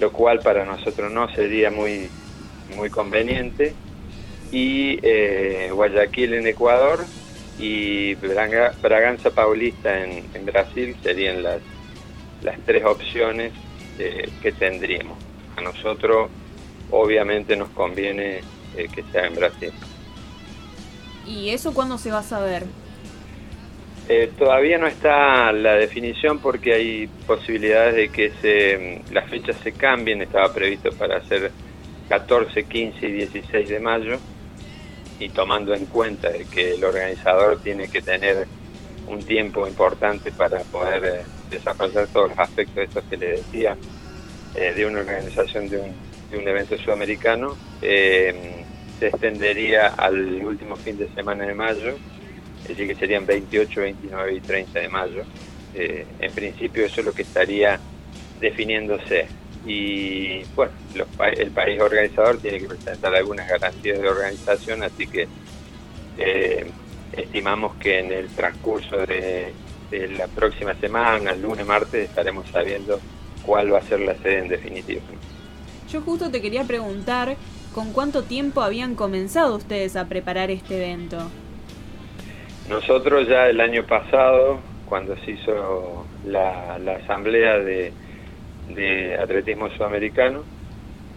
lo 0.00 0.12
cual 0.12 0.40
para 0.40 0.64
nosotros 0.66 1.10
no 1.10 1.32
sería 1.34 1.70
muy, 1.70 2.10
muy 2.76 2.90
conveniente, 2.90 3.72
y 4.52 4.98
Guayaquil 5.70 6.34
en 6.34 6.46
Ecuador 6.46 7.00
y 7.58 8.14
Braganza 8.14 9.30
Paulista 9.30 10.04
en, 10.04 10.24
Brasil 10.44 10.94
serían 11.02 11.42
las, 11.42 11.60
las 12.42 12.58
tres 12.66 12.84
opciones 12.84 13.52
eh, 13.98 14.28
que 14.42 14.52
tendríamos. 14.52 15.18
A 15.56 15.62
nosotros 15.62 16.28
obviamente 16.90 17.56
nos 17.56 17.70
conviene 17.70 18.40
eh, 18.76 18.88
que 18.94 19.02
sea 19.10 19.26
en 19.26 19.34
Brasil. 19.34 19.72
¿Y 21.26 21.50
eso 21.50 21.74
cuándo 21.74 21.98
se 21.98 22.10
va 22.10 22.18
a 22.18 22.22
saber? 22.22 22.64
Eh, 24.08 24.30
todavía 24.38 24.78
no 24.78 24.86
está 24.86 25.50
la 25.50 25.74
definición 25.74 26.38
porque 26.38 26.74
hay 26.74 27.08
posibilidades 27.26 27.96
de 27.96 28.08
que 28.10 28.30
se, 28.40 29.02
las 29.12 29.28
fechas 29.28 29.56
se 29.64 29.72
cambien. 29.72 30.22
Estaba 30.22 30.52
previsto 30.52 30.90
para 30.90 31.16
hacer 31.16 31.50
14, 32.08 32.64
15 32.64 33.06
y 33.06 33.12
16 33.12 33.68
de 33.68 33.80
mayo. 33.80 34.18
Y 35.18 35.28
tomando 35.30 35.74
en 35.74 35.86
cuenta 35.86 36.30
de 36.30 36.44
que 36.44 36.74
el 36.74 36.84
organizador 36.84 37.58
tiene 37.60 37.88
que 37.88 38.02
tener 38.02 38.46
un 39.06 39.22
tiempo 39.22 39.66
importante 39.66 40.32
para 40.32 40.60
poder 40.60 41.04
eh, 41.04 41.22
desarrollar 41.50 42.06
todos 42.08 42.30
los 42.30 42.38
aspectos 42.38 42.84
estos 42.84 43.04
que 43.04 43.16
le 43.16 43.26
decía 43.28 43.76
de 44.54 44.86
una 44.86 45.00
organización 45.00 45.68
de 45.68 45.76
un, 45.76 45.92
de 46.30 46.38
un 46.38 46.48
evento 46.48 46.76
sudamericano, 46.78 47.56
eh, 47.82 48.64
se 48.98 49.08
extendería 49.08 49.88
al 49.88 50.44
último 50.44 50.76
fin 50.76 50.96
de 50.96 51.08
semana 51.08 51.46
de 51.46 51.54
mayo, 51.54 51.94
es 52.62 52.68
decir, 52.68 52.86
que 52.88 52.94
serían 52.94 53.26
28, 53.26 53.80
29 53.80 54.34
y 54.34 54.40
30 54.40 54.80
de 54.80 54.88
mayo. 54.88 55.22
Eh, 55.74 56.06
en 56.20 56.32
principio 56.32 56.86
eso 56.86 57.00
es 57.00 57.06
lo 57.06 57.12
que 57.12 57.22
estaría 57.22 57.78
definiéndose. 58.40 59.26
Y 59.66 60.44
bueno, 60.54 60.72
el 61.36 61.50
país 61.50 61.80
organizador 61.80 62.38
tiene 62.38 62.60
que 62.60 62.68
presentar 62.68 63.14
algunas 63.14 63.48
garantías 63.48 64.00
de 64.00 64.08
organización, 64.08 64.82
así 64.82 65.06
que 65.06 65.26
eh, 66.18 66.66
estimamos 67.12 67.74
que 67.76 67.98
en 67.98 68.12
el 68.12 68.28
transcurso 68.28 68.98
de, 68.98 69.52
de 69.90 70.08
la 70.08 70.28
próxima 70.28 70.74
semana, 70.74 71.32
el 71.32 71.42
lunes, 71.42 71.66
martes, 71.66 72.08
estaremos 72.08 72.46
sabiendo 72.48 73.00
cuál 73.44 73.72
va 73.72 73.78
a 73.78 73.82
ser 73.82 74.00
la 74.00 74.14
sede 74.16 74.38
en 74.38 74.48
definitiva. 74.48 75.02
Yo 75.90 76.00
justo 76.00 76.30
te 76.30 76.40
quería 76.40 76.64
preguntar 76.64 77.36
con 77.74 77.92
cuánto 77.92 78.22
tiempo 78.22 78.62
habían 78.62 78.94
comenzado 78.94 79.54
ustedes 79.56 79.96
a 79.96 80.06
preparar 80.06 80.50
este 80.50 80.76
evento. 80.76 81.18
Nosotros 82.68 83.28
ya 83.28 83.48
el 83.48 83.60
año 83.60 83.84
pasado, 83.84 84.58
cuando 84.88 85.16
se 85.18 85.32
hizo 85.32 86.04
la, 86.24 86.76
asamblea 87.04 87.58
de, 87.58 87.92
atletismo 89.18 89.70
sudamericano, 89.70 90.42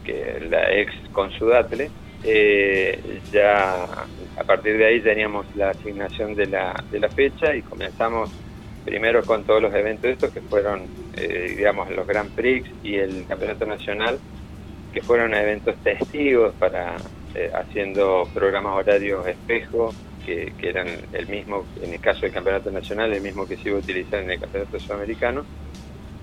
que 0.04 0.48
la 0.50 0.72
ex 0.74 0.94
Consudatle, 1.12 1.90
eh, 2.24 3.22
ya 3.32 3.84
a 3.84 4.44
partir 4.46 4.78
de 4.78 4.86
ahí 4.86 5.02
teníamos 5.02 5.46
la 5.56 5.70
asignación 5.72 6.36
de 6.36 6.48
la, 6.48 6.84
de 6.92 7.00
la 7.00 7.10
fecha 7.10 7.56
y 7.56 7.62
comenzamos 7.62 8.30
primero 8.86 9.24
con 9.24 9.44
todos 9.44 9.62
los 9.62 9.74
eventos 9.74 10.12
estos 10.12 10.32
que 10.32 10.42
fueron, 10.42 10.84
eh, 11.16 11.54
digamos, 11.56 11.90
los 11.92 12.08
Grand 12.08 12.32
Prix 12.32 12.70
y 12.84 12.96
el 12.96 13.26
Campeonato 13.28 13.66
Nacional 13.66 14.20
que 14.94 15.02
fueron 15.02 15.34
eventos 15.34 15.76
testigos 15.84 16.54
para 16.56 16.98
eh, 17.36 17.52
haciendo 17.54 18.28
programas 18.34 18.74
horarios 18.76 19.28
espejo, 19.28 19.94
que, 20.26 20.52
eran 20.62 20.88
el 21.14 21.28
mismo, 21.28 21.66
en 21.82 21.94
el 21.94 22.00
caso 22.00 22.22
del 22.22 22.32
Campeonato 22.32 22.72
Nacional, 22.72 23.14
el 23.14 23.22
mismo 23.22 23.48
que 23.48 23.58
se 23.58 23.70
iba 23.70 23.78
a 23.78 23.82
utilizar 23.82 24.20
en 24.22 24.32
el 24.32 24.40
Campeonato 24.40 24.80
Sudamericano, 24.80 25.44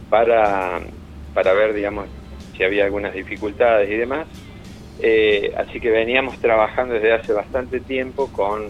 para, 0.08 0.80
para 1.36 1.52
ver, 1.52 1.72
digamos, 1.72 2.08
si 2.56 2.64
había 2.64 2.86
algunas 2.86 3.14
dificultades 3.14 3.88
y 3.88 3.94
demás. 3.94 4.26
Eh, 5.00 5.52
así 5.56 5.78
que 5.78 5.90
veníamos 5.90 6.38
trabajando 6.38 6.94
desde 6.94 7.12
hace 7.12 7.32
bastante 7.32 7.80
tiempo 7.80 8.28
con 8.32 8.64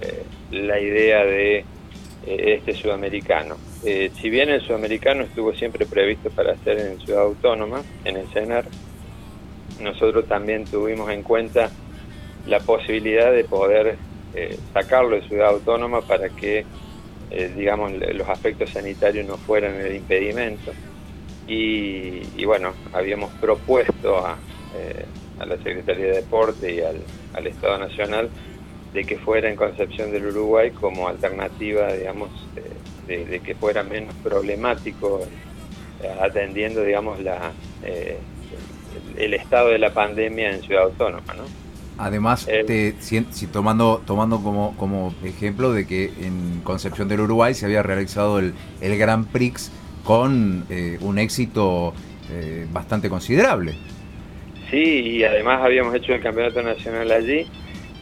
eh, 0.00 0.22
la 0.52 0.78
idea 0.78 1.24
de 1.24 1.64
este 2.24 2.72
sudamericano. 2.74 3.56
si 3.82 4.30
bien 4.30 4.48
el 4.48 4.60
sudamericano 4.60 5.24
estuvo 5.24 5.52
siempre 5.54 5.86
previsto 5.86 6.30
para 6.30 6.52
hacer 6.52 6.78
en 6.78 7.00
Ciudad 7.00 7.22
Autónoma, 7.22 7.82
en 8.04 8.16
el 8.16 8.28
CENAR, 8.28 8.64
nosotros 9.80 10.28
también 10.28 10.64
tuvimos 10.64 11.10
en 11.10 11.24
cuenta 11.24 11.68
la 12.46 12.60
posibilidad 12.60 13.32
de 13.32 13.42
poder 13.42 13.96
eh, 14.34 14.58
sacarlo 14.72 15.16
de 15.16 15.28
ciudad 15.28 15.48
autónoma 15.48 16.00
para 16.00 16.30
que, 16.30 16.64
eh, 17.30 17.52
digamos, 17.54 17.92
los 17.92 18.28
aspectos 18.28 18.70
sanitarios 18.70 19.26
no 19.26 19.36
fueran 19.36 19.74
el 19.74 19.96
impedimento. 19.96 20.72
Y, 21.46 22.44
bueno, 22.44 22.72
habíamos 22.92 23.30
propuesto 23.34 24.24
a, 24.24 24.36
eh, 24.76 25.04
a, 25.38 25.46
la 25.46 25.56
Secretaría 25.56 26.06
de 26.06 26.12
Deporte 26.16 26.74
y 26.74 26.80
al, 26.80 27.46
Estado 27.46 27.78
Nacional 27.78 28.30
de 28.92 29.04
que 29.04 29.18
fuera 29.18 29.50
en 29.50 29.56
Concepción 29.56 30.12
del 30.12 30.26
Uruguay 30.26 30.70
como 30.70 31.08
alternativa, 31.08 31.92
digamos, 31.92 32.30
de, 33.06 33.40
que 33.40 33.54
fuera 33.54 33.82
menos 33.82 34.14
problemático 34.22 35.20
eh, 36.02 36.14
atendiendo, 36.20 36.82
digamos, 36.82 37.20
la, 37.20 37.52
eh, 37.82 38.18
el, 39.16 39.34
estado 39.34 39.68
de 39.68 39.78
la 39.78 39.92
pandemia 39.92 40.50
en 40.50 40.62
Ciudad 40.62 40.84
Autónoma, 40.84 41.34
¿no? 41.34 41.44
Además, 41.98 42.48
si, 43.00 43.46
tomando, 43.48 44.02
tomando 44.06 44.42
como, 44.42 44.74
como 44.76 45.14
ejemplo 45.24 45.72
de 45.72 45.86
que 45.86 46.06
en 46.20 46.60
Concepción 46.64 47.06
del 47.08 47.20
Uruguay 47.20 47.54
se 47.54 47.66
había 47.66 47.82
realizado 47.82 48.38
el, 48.38 48.54
el 48.80 48.96
Grand 48.96 49.26
Prix 49.26 49.70
con 50.04 50.64
eh, 50.68 50.98
un 51.00 51.18
éxito 51.18 51.94
eh, 52.30 52.66
bastante 52.70 53.08
considerable. 53.08 53.74
Sí, 54.70 55.16
y 55.16 55.24
además 55.24 55.62
habíamos 55.62 55.94
hecho 55.94 56.14
el 56.14 56.20
campeonato 56.20 56.62
nacional 56.62 57.10
allí. 57.10 57.46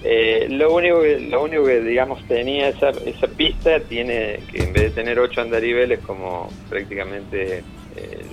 Eh, 0.02 0.46
lo 0.50 0.74
único 0.74 1.02
que, 1.02 1.20
lo 1.20 1.42
único 1.42 1.64
que 1.64 1.80
digamos 1.80 2.26
tenía 2.26 2.68
esa, 2.68 2.90
esa 2.90 3.26
pista 3.26 3.80
tiene 3.80 4.40
que 4.50 4.62
en 4.62 4.72
vez 4.72 4.84
de 4.84 4.90
tener 4.90 5.18
ocho 5.18 5.42
andariveles 5.42 5.98
como 6.00 6.50
prácticamente 6.70 7.62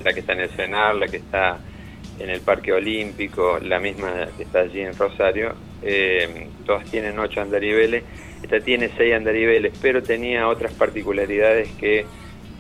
la 0.04 0.14
que 0.14 0.22
está 0.22 0.34
en 0.34 0.42
el 0.42 0.50
Cenar, 0.50 0.96
la 0.96 1.08
que 1.08 1.18
está 1.18 1.58
en 2.20 2.30
el 2.30 2.40
Parque 2.40 2.72
Olímpico, 2.72 3.60
la 3.60 3.80
misma 3.80 4.28
que 4.38 4.44
está 4.44 4.60
allí 4.60 4.80
en 4.80 4.96
Rosario, 4.96 5.56
todas 6.66 6.86
tienen 6.86 7.20
ocho 7.20 7.42
andariveles, 7.42 8.04
esta 8.42 8.62
tiene 8.62 8.90
seis 8.96 9.14
andariveles, 9.14 9.74
pero 9.82 10.02
tenía 10.02 10.48
otras 10.48 10.72
particularidades 10.74 11.70
que 11.72 12.06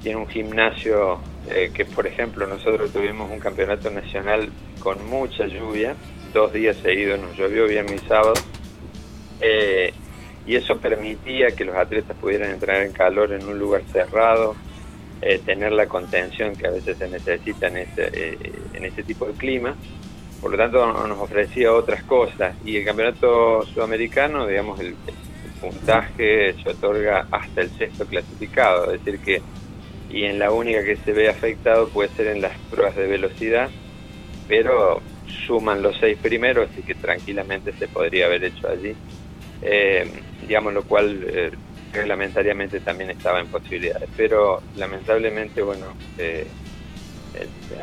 tiene 0.01 0.17
un 0.17 0.27
gimnasio 0.27 1.19
eh, 1.49 1.71
que, 1.73 1.85
por 1.85 2.07
ejemplo, 2.07 2.45
nosotros 2.47 2.91
tuvimos 2.91 3.31
un 3.31 3.39
campeonato 3.39 3.89
nacional 3.89 4.49
con 4.79 5.05
mucha 5.09 5.47
lluvia, 5.47 5.95
dos 6.33 6.53
días 6.53 6.77
seguidos 6.77 7.19
nos 7.19 7.37
llovió 7.37 7.67
bien 7.67 7.85
mi 7.85 7.97
sábado, 7.99 8.33
eh, 9.41 9.93
y 10.45 10.55
eso 10.55 10.77
permitía 10.77 11.47
que 11.55 11.65
los 11.65 11.75
atletas 11.75 12.15
pudieran 12.19 12.51
entrar 12.51 12.81
en 12.81 12.91
calor 12.93 13.33
en 13.33 13.45
un 13.45 13.59
lugar 13.59 13.83
cerrado, 13.91 14.55
eh, 15.21 15.41
tener 15.45 15.71
la 15.71 15.87
contención 15.87 16.55
que 16.55 16.67
a 16.67 16.71
veces 16.71 16.97
se 16.97 17.09
necesita 17.09 17.67
en 17.67 17.77
este, 17.77 18.37
en 18.73 18.85
este 18.85 19.03
tipo 19.03 19.25
de 19.25 19.33
clima. 19.33 19.75
Por 20.39 20.51
lo 20.51 20.57
tanto, 20.57 20.85
nos 21.07 21.17
ofrecía 21.17 21.73
otras 21.73 22.03
cosas. 22.03 22.55
Y 22.63 22.77
el 22.77 22.85
campeonato 22.85 23.63
sudamericano, 23.65 24.45
digamos, 24.45 24.79
el 24.79 24.95
puntaje 25.59 26.53
se 26.61 26.69
otorga 26.69 27.27
hasta 27.31 27.61
el 27.61 27.69
sexto 27.71 28.05
clasificado, 28.05 28.93
es 28.93 29.03
decir, 29.03 29.19
que 29.19 29.41
y 30.09 30.23
en 30.23 30.39
la 30.39 30.51
única 30.51 30.83
que 30.83 30.97
se 30.97 31.11
ve 31.11 31.29
afectado 31.29 31.89
puede 31.89 32.09
ser 32.09 32.27
en 32.27 32.41
las 32.41 32.57
pruebas 32.69 32.95
de 32.95 33.07
velocidad, 33.07 33.69
pero 34.47 35.01
suman 35.45 35.81
los 35.81 35.97
seis 35.99 36.17
primeros, 36.17 36.69
así 36.69 36.81
que 36.81 36.95
tranquilamente 36.95 37.73
se 37.73 37.87
podría 37.87 38.25
haber 38.25 38.45
hecho 38.45 38.69
allí, 38.69 38.95
eh, 39.61 40.09
digamos 40.41 40.73
lo 40.73 40.83
cual 40.83 41.23
eh, 41.27 41.51
reglamentariamente 41.93 42.79
también 42.79 43.09
estaba 43.09 43.39
en 43.39 43.47
posibilidades, 43.47 44.09
pero 44.15 44.61
lamentablemente, 44.75 45.61
bueno, 45.61 45.85
eh, 46.17 46.47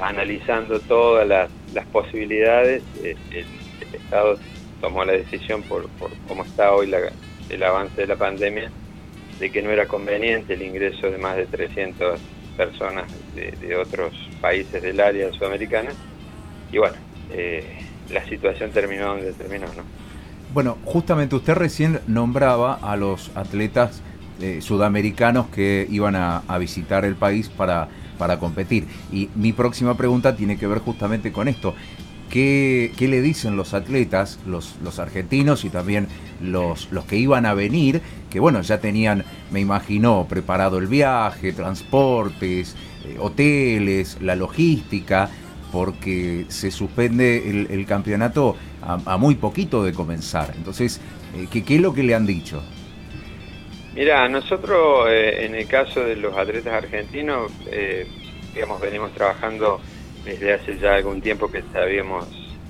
analizando 0.01 0.81
todas 0.81 1.27
las, 1.29 1.51
posibilidades, 1.93 2.83
el, 3.03 3.47
Estado 3.93 4.39
tomó 4.81 5.05
la 5.05 5.13
decisión 5.13 5.63
por, 5.63 5.89
por 5.91 6.11
cómo 6.27 6.45
está 6.45 6.73
hoy 6.73 6.93
el 7.49 7.63
avance 7.63 8.01
de 8.01 8.07
la 8.09 8.17
pandemia, 8.17 8.71
de 9.39 9.51
que 9.51 9.63
no 9.63 9.71
era 9.71 9.87
conveniente 9.87 10.55
el 10.55 10.63
ingreso 10.63 11.11
de 11.11 11.19
más 11.19 11.37
de 11.37 11.47
300 11.47 12.21
personas 12.57 13.05
de, 13.35 13.77
otros 13.77 14.13
países 14.41 14.83
del 14.83 15.01
área 15.01 15.33
sudamericana. 15.33 15.91
Y 16.73 16.79
bueno, 16.79 16.97
eh, 17.31 17.65
la 18.11 18.25
situación 18.27 18.71
terminó 18.71 19.09
donde 19.09 19.33
terminó, 19.33 19.67
¿no? 19.67 19.83
Bueno, 20.53 20.79
justamente 20.85 21.35
usted 21.35 21.55
recién 21.55 22.01
nombraba 22.07 22.75
a 22.75 22.97
los 22.97 23.37
atletas 23.37 24.03
eh, 24.41 24.61
sudamericanos 24.61 25.49
que 25.49 25.87
iban 25.91 26.15
a, 26.15 26.43
visitar 26.59 27.05
el 27.05 27.17
país 27.17 27.49
para, 27.49 27.89
para 28.19 28.39
competir. 28.39 28.87
Y 29.13 29.31
mi 29.35 29.53
próxima 29.53 29.97
pregunta 29.97 30.37
tiene 30.37 30.57
que 30.57 30.69
ver 30.69 30.79
justamente 30.79 31.33
con 31.33 31.49
esto. 31.49 31.75
¿Qué, 32.31 32.93
le 32.99 33.23
dicen 33.23 33.57
los 33.57 33.75
atletas, 33.75 34.41
los, 34.47 34.99
argentinos 34.99 35.65
y 35.65 35.71
también 35.71 36.09
los, 36.41 36.91
los 36.91 37.05
que 37.05 37.17
iban 37.17 37.47
a 37.47 37.55
venir, 37.55 38.01
que 38.31 38.41
bueno, 38.41 38.61
ya 38.63 38.79
tenían, 38.79 39.25
me 39.51 39.61
imagino, 39.61 40.27
preparado 40.29 40.79
el 40.79 40.89
viaje, 40.89 41.53
transportes, 41.53 42.75
eh, 43.05 43.17
hoteles, 43.21 44.19
la 44.21 44.35
logística, 44.35 45.31
porque 45.71 46.47
se 46.49 46.71
suspende 46.71 47.67
el, 47.71 47.87
campeonato 47.87 48.57
a, 48.83 49.17
muy 49.17 49.37
poquito 49.37 49.85
de 49.85 49.93
comenzar. 49.93 50.53
Entonces, 50.57 51.01
eh, 51.37 51.47
¿qué, 51.51 51.65
¿qué, 51.65 51.77
es 51.77 51.81
lo 51.81 51.95
que 51.95 52.03
le 52.03 52.15
han 52.15 52.27
dicho? 52.27 52.63
Mira, 53.95 54.29
nosotros 54.29 55.07
eh, 55.09 55.45
en 55.45 55.55
el 55.55 55.67
caso 55.67 56.01
de 56.01 56.17
los 56.17 56.37
atletas 56.37 56.75
argentinos, 56.75 57.53
digamos, 58.55 58.81
venimos 58.81 59.13
trabajando 59.13 59.81
desde 60.25 60.55
hace 60.55 60.79
ya 60.79 60.95
algún 60.95 61.21
tiempo 61.21 61.51
que 61.51 61.63
sabíamos 61.73 62.27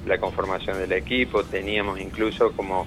la 0.07 0.19
conformación 0.19 0.79
del 0.79 0.93
equipo, 0.93 1.45
teníamos 1.45 2.01
incluso 2.01 2.53
como 2.53 2.87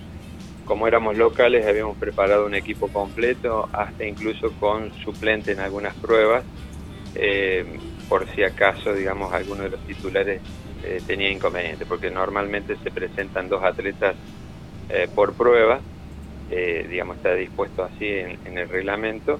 como 0.67 0.85
éramos 0.85 1.15
locales, 1.15 1.65
habíamos 1.65 1.97
preparado 1.97 2.45
un 2.45 2.53
equipo 2.53 2.89
completo, 2.89 3.69
hasta 3.71 4.05
incluso 4.05 4.51
con 4.59 4.91
suplente 4.93 5.53
en 5.53 5.61
algunas 5.61 5.95
pruebas, 5.95 6.43
eh, 7.15 7.79
por 8.09 8.27
si 8.35 8.43
acaso, 8.43 8.93
digamos, 8.93 9.33
alguno 9.33 9.63
de 9.63 9.69
los 9.69 9.79
titulares 9.85 10.41
eh, 10.83 11.01
tenía 11.07 11.31
inconveniente, 11.31 11.85
porque 11.85 12.11
normalmente 12.11 12.75
se 12.83 12.91
presentan 12.91 13.47
dos 13.47 13.63
atletas 13.63 14.15
eh, 14.89 15.07
por 15.13 15.33
prueba, 15.33 15.79
digamos, 16.49 17.17
está 17.17 17.33
dispuesto 17.33 17.83
así 17.83 18.05
en, 18.07 18.57
el 18.57 18.67
reglamento, 18.69 19.39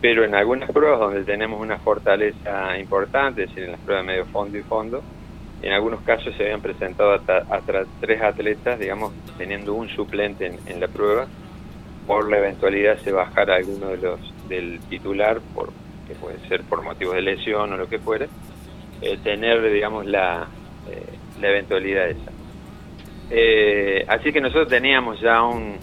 pero 0.00 0.24
en 0.24 0.34
algunas 0.34 0.70
pruebas 0.70 0.98
donde 0.98 1.24
tenemos 1.24 1.60
una 1.60 1.78
fortaleza 1.78 2.78
importante, 2.78 3.44
es 3.44 3.48
decir, 3.50 3.64
en 3.64 3.72
las 3.72 3.80
pruebas 3.80 4.04
medio 4.04 4.24
fondo 4.26 4.56
y 4.56 4.62
fondo, 4.62 5.02
en 5.62 5.72
algunos 5.72 6.00
casos 6.02 6.34
se 6.36 6.44
habían 6.44 6.62
presentado 6.62 7.12
hasta, 7.12 7.44
tres 8.00 8.22
atletas, 8.22 8.78
digamos, 8.78 9.12
teniendo 9.36 9.74
un 9.74 9.88
suplente 9.90 10.58
en, 10.66 10.80
la 10.80 10.88
prueba. 10.88 11.26
Por 12.06 12.30
la 12.30 12.38
eventualidad 12.38 12.98
se 12.98 13.12
bajara 13.12 13.56
alguno 13.56 13.88
de 13.88 13.98
los 13.98 14.48
del 14.48 14.80
titular, 14.88 15.40
por, 15.54 15.68
que 16.08 16.14
puede 16.14 16.38
ser 16.48 16.62
por 16.62 16.82
motivos 16.82 17.14
de 17.14 17.22
lesión 17.22 17.72
o 17.72 17.76
lo 17.76 17.88
que 17.88 17.98
fuera, 17.98 18.26
eh, 19.02 19.18
tener, 19.22 19.62
digamos, 19.70 20.06
la, 20.06 20.48
eh, 20.90 21.04
la 21.40 21.48
eventualidad 21.50 22.08
esa. 22.08 22.32
Eh, 23.30 24.04
así 24.08 24.32
que 24.32 24.40
nosotros 24.40 24.68
teníamos 24.68 25.20
ya 25.20 25.42
un, 25.42 25.76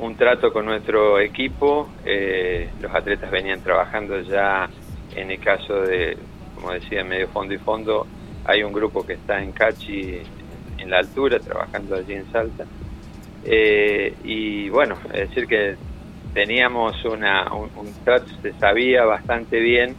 un 0.00 0.16
trato 0.16 0.52
con 0.52 0.66
nuestro 0.66 1.18
equipo, 1.18 1.88
los 2.80 2.94
atletas 2.94 3.30
venían 3.30 3.60
trabajando 3.62 4.20
ya 4.20 4.68
en 5.14 5.30
el 5.30 5.40
caso 5.40 5.82
de, 5.82 6.16
como 6.54 6.72
decía, 6.72 7.04
medio 7.04 7.28
fondo 7.28 7.54
y 7.54 7.58
fondo, 7.58 8.06
hay 8.44 8.62
un 8.62 8.72
grupo 8.72 9.04
que 9.04 9.14
está 9.14 9.42
en 9.42 9.52
Cachi, 9.52 10.20
en 10.78 10.90
la 10.90 10.98
altura, 10.98 11.38
trabajando 11.38 11.96
allí 11.96 12.14
en 12.14 12.30
Salta. 12.32 12.64
Eh, 13.44 14.14
y 14.24 14.68
bueno, 14.68 14.96
es 15.12 15.28
decir 15.28 15.46
que 15.46 15.76
teníamos 16.34 17.04
una, 17.04 17.52
un, 17.52 17.70
trato, 18.04 18.26
se 18.42 18.52
sabía 18.54 19.04
bastante 19.04 19.60
bien 19.60 19.96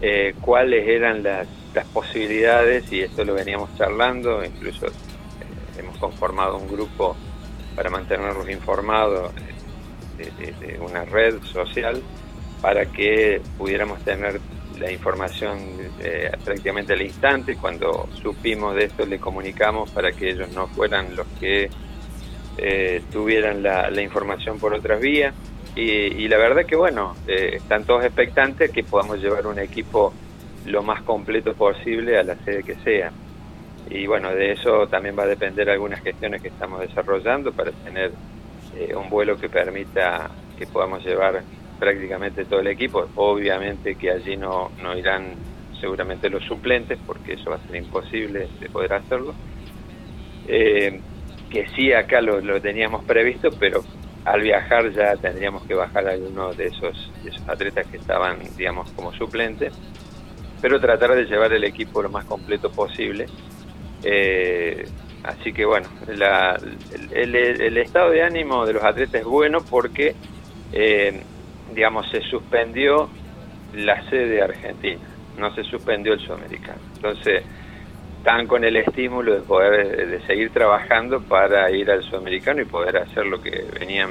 eh, 0.00 0.34
cuáles 0.40 0.86
eran 0.88 1.22
las, 1.22 1.46
posibilidades 1.92 2.92
y 2.92 3.00
esto 3.00 3.24
lo 3.24 3.34
veníamos 3.34 3.70
charlando, 3.76 4.44
incluso 4.44 4.86
eh, 4.86 4.90
hemos 5.78 5.96
conformado 5.98 6.56
un 6.56 6.66
grupo 6.66 7.16
para 7.80 7.88
mantenerlos 7.88 8.46
informados 8.50 9.32
de 10.18 10.78
una 10.80 11.06
red 11.06 11.40
social 11.44 12.02
para 12.60 12.84
que 12.84 13.40
pudiéramos 13.56 14.04
tener 14.04 14.38
la 14.78 14.92
información 14.92 15.58
eh, 15.98 16.30
prácticamente 16.44 16.92
al 16.92 17.00
instante. 17.00 17.56
Cuando 17.56 18.06
supimos 18.20 18.74
de 18.74 18.84
esto 18.84 19.06
le 19.06 19.18
comunicamos 19.18 19.90
para 19.92 20.12
que 20.12 20.28
ellos 20.28 20.50
no 20.52 20.66
fueran 20.66 21.16
los 21.16 21.26
que 21.40 21.70
eh, 22.58 23.00
tuvieran 23.10 23.62
la, 23.62 24.02
información 24.02 24.58
por 24.58 24.74
otras 24.74 25.00
vías. 25.00 25.34
Y, 25.74 26.28
la 26.28 26.36
verdad 26.36 26.66
que 26.66 26.76
bueno, 26.76 27.16
eh, 27.26 27.52
están 27.54 27.84
todos 27.84 28.04
expectantes 28.04 28.70
que 28.72 28.84
podamos 28.84 29.22
llevar 29.22 29.46
un 29.46 29.58
equipo 29.58 30.12
lo 30.66 30.82
más 30.82 31.00
completo 31.00 31.54
posible 31.54 32.18
a 32.18 32.24
la 32.24 32.34
sede 32.44 32.62
que 32.62 32.74
sea. 32.84 33.10
Y 33.90 34.06
bueno, 34.06 34.30
de 34.30 34.52
eso 34.52 34.86
también 34.86 35.18
va 35.18 35.24
a 35.24 35.26
depender 35.26 35.68
algunas 35.68 36.00
gestiones 36.00 36.40
que 36.40 36.48
estamos 36.48 36.80
desarrollando 36.80 37.52
para 37.52 37.72
tener 37.72 38.12
un 38.96 39.10
vuelo 39.10 39.36
que 39.36 39.48
permita 39.48 40.30
que 40.56 40.66
podamos 40.66 41.04
llevar 41.04 41.42
prácticamente 41.78 42.44
todo 42.44 42.60
el 42.60 42.68
equipo. 42.68 43.08
Obviamente 43.16 43.96
que 43.96 44.10
allí 44.10 44.36
no, 44.36 44.70
no 44.80 44.96
irán 44.96 45.34
seguramente 45.80 46.30
los 46.30 46.44
suplentes, 46.44 46.98
porque 47.04 47.32
eso 47.32 47.50
va 47.50 47.56
a 47.56 47.66
ser 47.66 47.76
imposible 47.76 48.48
de 48.60 48.68
poder 48.68 48.92
hacerlo. 48.92 49.34
Eh, 50.46 51.00
que 51.50 51.66
sí 51.74 51.92
acá 51.92 52.20
lo, 52.20 52.40
lo, 52.40 52.60
teníamos 52.60 53.04
previsto, 53.04 53.50
pero 53.58 53.82
al 54.24 54.42
viajar 54.42 54.92
ya 54.92 55.16
tendríamos 55.16 55.64
que 55.64 55.74
bajar 55.74 56.06
a 56.06 56.12
alguno 56.12 56.52
de 56.52 56.66
esos, 56.66 57.10
de 57.24 57.30
esos 57.30 57.48
atletas 57.48 57.86
que 57.86 57.96
estaban, 57.96 58.38
digamos, 58.56 58.90
como 58.92 59.12
suplentes. 59.12 59.72
pero 60.60 60.78
tratar 60.78 61.14
de 61.14 61.24
llevar 61.24 61.52
el 61.54 61.64
equipo 61.64 62.02
lo 62.02 62.10
más 62.10 62.26
completo 62.26 62.70
posible. 62.70 63.26
Eh, 64.02 64.86
así 65.24 65.52
que 65.52 65.64
bueno, 65.64 65.88
el, 66.08 67.76
estado 67.76 68.10
de 68.10 68.22
ánimo 68.22 68.66
de 68.66 68.74
los 68.74 68.82
atletas 68.82 69.20
es 69.20 69.26
bueno 69.26 69.58
porque, 69.68 70.14
eh, 70.72 71.20
digamos, 71.74 72.10
se 72.10 72.20
suspendió 72.22 73.08
la 73.74 74.02
sede 74.08 74.42
argentina, 74.42 75.00
no 75.38 75.54
se 75.54 75.64
suspendió 75.64 76.14
el 76.14 76.20
sudamericano. 76.20 76.80
Entonces, 76.96 77.44
están 78.18 78.46
con 78.46 78.64
el 78.64 78.76
estímulo 78.76 79.34
de 79.34 79.40
poder 79.40 80.08
de 80.08 80.20
seguir 80.26 80.50
trabajando 80.50 81.22
para 81.22 81.70
ir 81.70 81.90
al 81.90 82.02
sudamericano 82.02 82.60
y 82.60 82.66
poder 82.66 82.98
hacer 82.98 83.24
lo 83.26 83.40
que 83.40 83.64
venían 83.78 84.10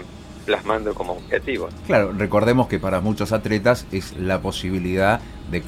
plasmando 0.49 0.95
como 0.95 1.13
objetivo. 1.13 1.69
Claro, 1.85 2.11
recordemos 2.11 2.67
que 2.67 2.79
para 2.79 3.01
muchos 3.01 3.31
atletas 3.33 3.85
es 3.91 4.17
la 4.17 4.41
posibilidad 4.41 5.21
de, 5.51 5.61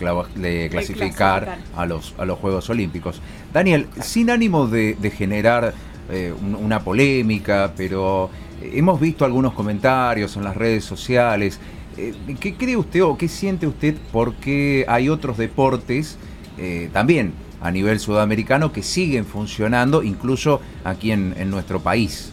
clasificar, 0.72 1.60
A, 1.78 1.86
los, 1.86 2.16
a 2.18 2.26
los 2.26 2.40
Juegos 2.40 2.68
Olímpicos. 2.72 3.22
Daniel, 3.54 3.86
sin 4.02 4.32
ánimo 4.32 4.66
de, 4.66 5.14
generar 5.16 5.76
eh, 6.10 6.34
una 6.42 6.80
polémica, 6.80 7.74
pero 7.78 8.32
hemos 8.64 9.00
visto 9.00 9.24
algunos 9.24 9.54
comentarios 9.54 10.36
en 10.36 10.46
las 10.46 10.58
redes 10.58 10.84
sociales. 10.84 11.60
Eh, 11.96 12.16
¿Qué 12.40 12.56
cree 12.56 12.76
usted 12.76 13.04
o 13.04 13.16
qué 13.20 13.28
siente 13.28 13.68
usted 13.68 13.96
porque 14.12 14.84
hay 14.88 15.10
otros 15.10 15.38
deportes 15.38 16.18
eh, 16.58 16.90
también 16.92 17.34
a 17.62 17.70
nivel 17.70 18.00
sudamericano 18.00 18.72
que 18.72 18.82
siguen 18.82 19.26
funcionando 19.26 20.02
incluso 20.02 20.60
aquí 20.84 21.12
en, 21.12 21.36
en 21.38 21.52
nuestro 21.52 21.82
país? 21.82 22.31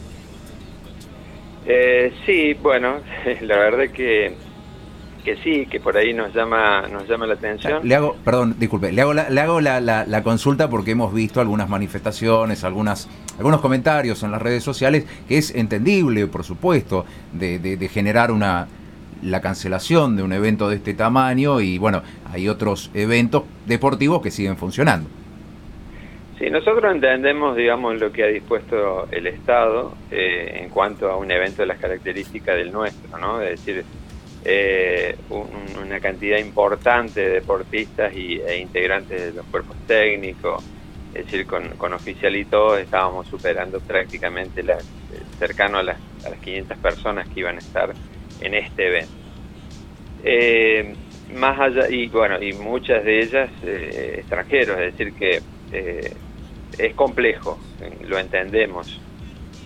Eh, 1.70 2.12
sí, 2.24 2.54
bueno, 2.54 2.96
la 3.42 3.58
verdad 3.58 3.90
que 3.92 4.34
que 5.24 5.36
sí, 5.42 5.66
que 5.66 5.78
por 5.78 5.94
ahí 5.96 6.14
nos 6.14 6.32
llama 6.34 6.88
nos 6.88 7.06
llama 7.06 7.26
la 7.26 7.34
atención. 7.34 7.86
Le 7.86 7.94
hago, 7.94 8.16
perdón, 8.24 8.56
disculpe, 8.58 8.92
le 8.92 9.02
hago 9.02 9.12
la, 9.12 9.28
le 9.28 9.40
hago 9.40 9.60
la, 9.60 9.78
la, 9.80 10.22
consulta 10.22 10.70
porque 10.70 10.92
hemos 10.92 11.12
visto 11.12 11.42
algunas 11.42 11.68
manifestaciones, 11.68 12.64
algunas 12.64 13.08
algunos 13.36 13.60
comentarios 13.60 14.22
en 14.22 14.30
las 14.30 14.40
redes 14.40 14.62
sociales 14.62 15.04
que 15.28 15.36
es 15.36 15.54
entendible, 15.54 16.26
por 16.28 16.44
supuesto, 16.44 17.04
de, 17.32 17.58
de, 17.58 17.88
generar 17.88 18.30
una 18.30 18.68
la 19.22 19.42
cancelación 19.42 20.16
de 20.16 20.22
un 20.22 20.32
evento 20.32 20.70
de 20.70 20.76
este 20.76 20.94
tamaño 20.94 21.60
y 21.60 21.76
bueno, 21.76 22.02
hay 22.32 22.48
otros 22.48 22.90
eventos 22.94 23.42
deportivos 23.66 24.22
que 24.22 24.30
siguen 24.30 24.56
funcionando. 24.56 25.10
Sí, 26.38 26.50
nosotros 26.50 26.92
entendemos, 26.92 27.56
digamos, 27.56 27.98
lo 27.98 28.12
que 28.12 28.22
ha 28.22 28.28
dispuesto 28.28 29.08
el 29.10 29.26
Estado 29.26 29.92
eh, 30.12 30.60
en 30.62 30.68
cuanto 30.68 31.10
a 31.10 31.16
un 31.16 31.32
evento 31.32 31.62
de 31.62 31.66
las 31.66 31.78
características 31.78 32.54
del 32.54 32.70
nuestro, 32.70 33.18
¿no? 33.18 33.42
Es 33.42 33.50
decir, 33.50 33.84
eh, 34.44 35.16
una 35.30 35.98
cantidad 35.98 36.38
importante 36.38 37.22
de 37.22 37.30
deportistas 37.30 38.14
y, 38.14 38.40
e 38.40 38.58
integrantes 38.58 39.20
de 39.20 39.32
los 39.32 39.46
cuerpos 39.46 39.76
técnicos, 39.88 40.62
es 41.12 41.24
decir, 41.24 41.44
con, 41.44 41.70
con 41.70 41.92
oficialitos 41.92 42.78
estábamos 42.78 43.26
superando 43.26 43.80
prácticamente 43.80 44.62
las, 44.62 44.88
cercano 45.40 45.78
a 45.78 45.82
las, 45.82 45.98
a 46.24 46.30
las 46.30 46.38
500 46.38 46.78
personas 46.78 47.28
que 47.30 47.40
iban 47.40 47.56
a 47.56 47.58
estar 47.58 47.92
en 48.40 48.54
este 48.54 48.86
evento. 48.86 49.12
Eh, 50.22 50.94
más 51.34 51.58
allá, 51.58 51.90
y 51.90 52.06
bueno, 52.06 52.40
y 52.40 52.52
muchas 52.52 53.04
de 53.04 53.18
ellas 53.18 53.50
extranjeros, 53.64 54.78
es 54.78 54.96
decir, 54.96 55.12
que 55.14 55.42
es 56.76 56.94
complejo, 56.94 57.58
lo 58.06 58.18
entendemos. 58.18 59.00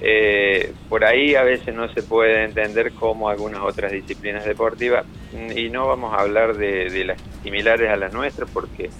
Eh, 0.04 0.72
por 0.88 1.04
ahí 1.04 1.36
a 1.36 1.44
veces 1.44 1.72
no 1.72 1.88
se 1.92 2.02
puede 2.02 2.42
entender 2.42 2.92
como 2.92 3.28
algunas 3.28 3.60
otras 3.62 3.92
disciplinas 3.92 4.44
deportivas 4.44 5.06
y 5.54 5.70
no 5.70 5.86
vamos 5.86 6.12
a 6.12 6.22
hablar 6.22 6.56
de, 6.56 7.04
las 7.04 7.22
similares 7.44 7.88
a 7.88 7.94
las 7.94 8.12
nuestras 8.12 8.50
porque 8.50 8.90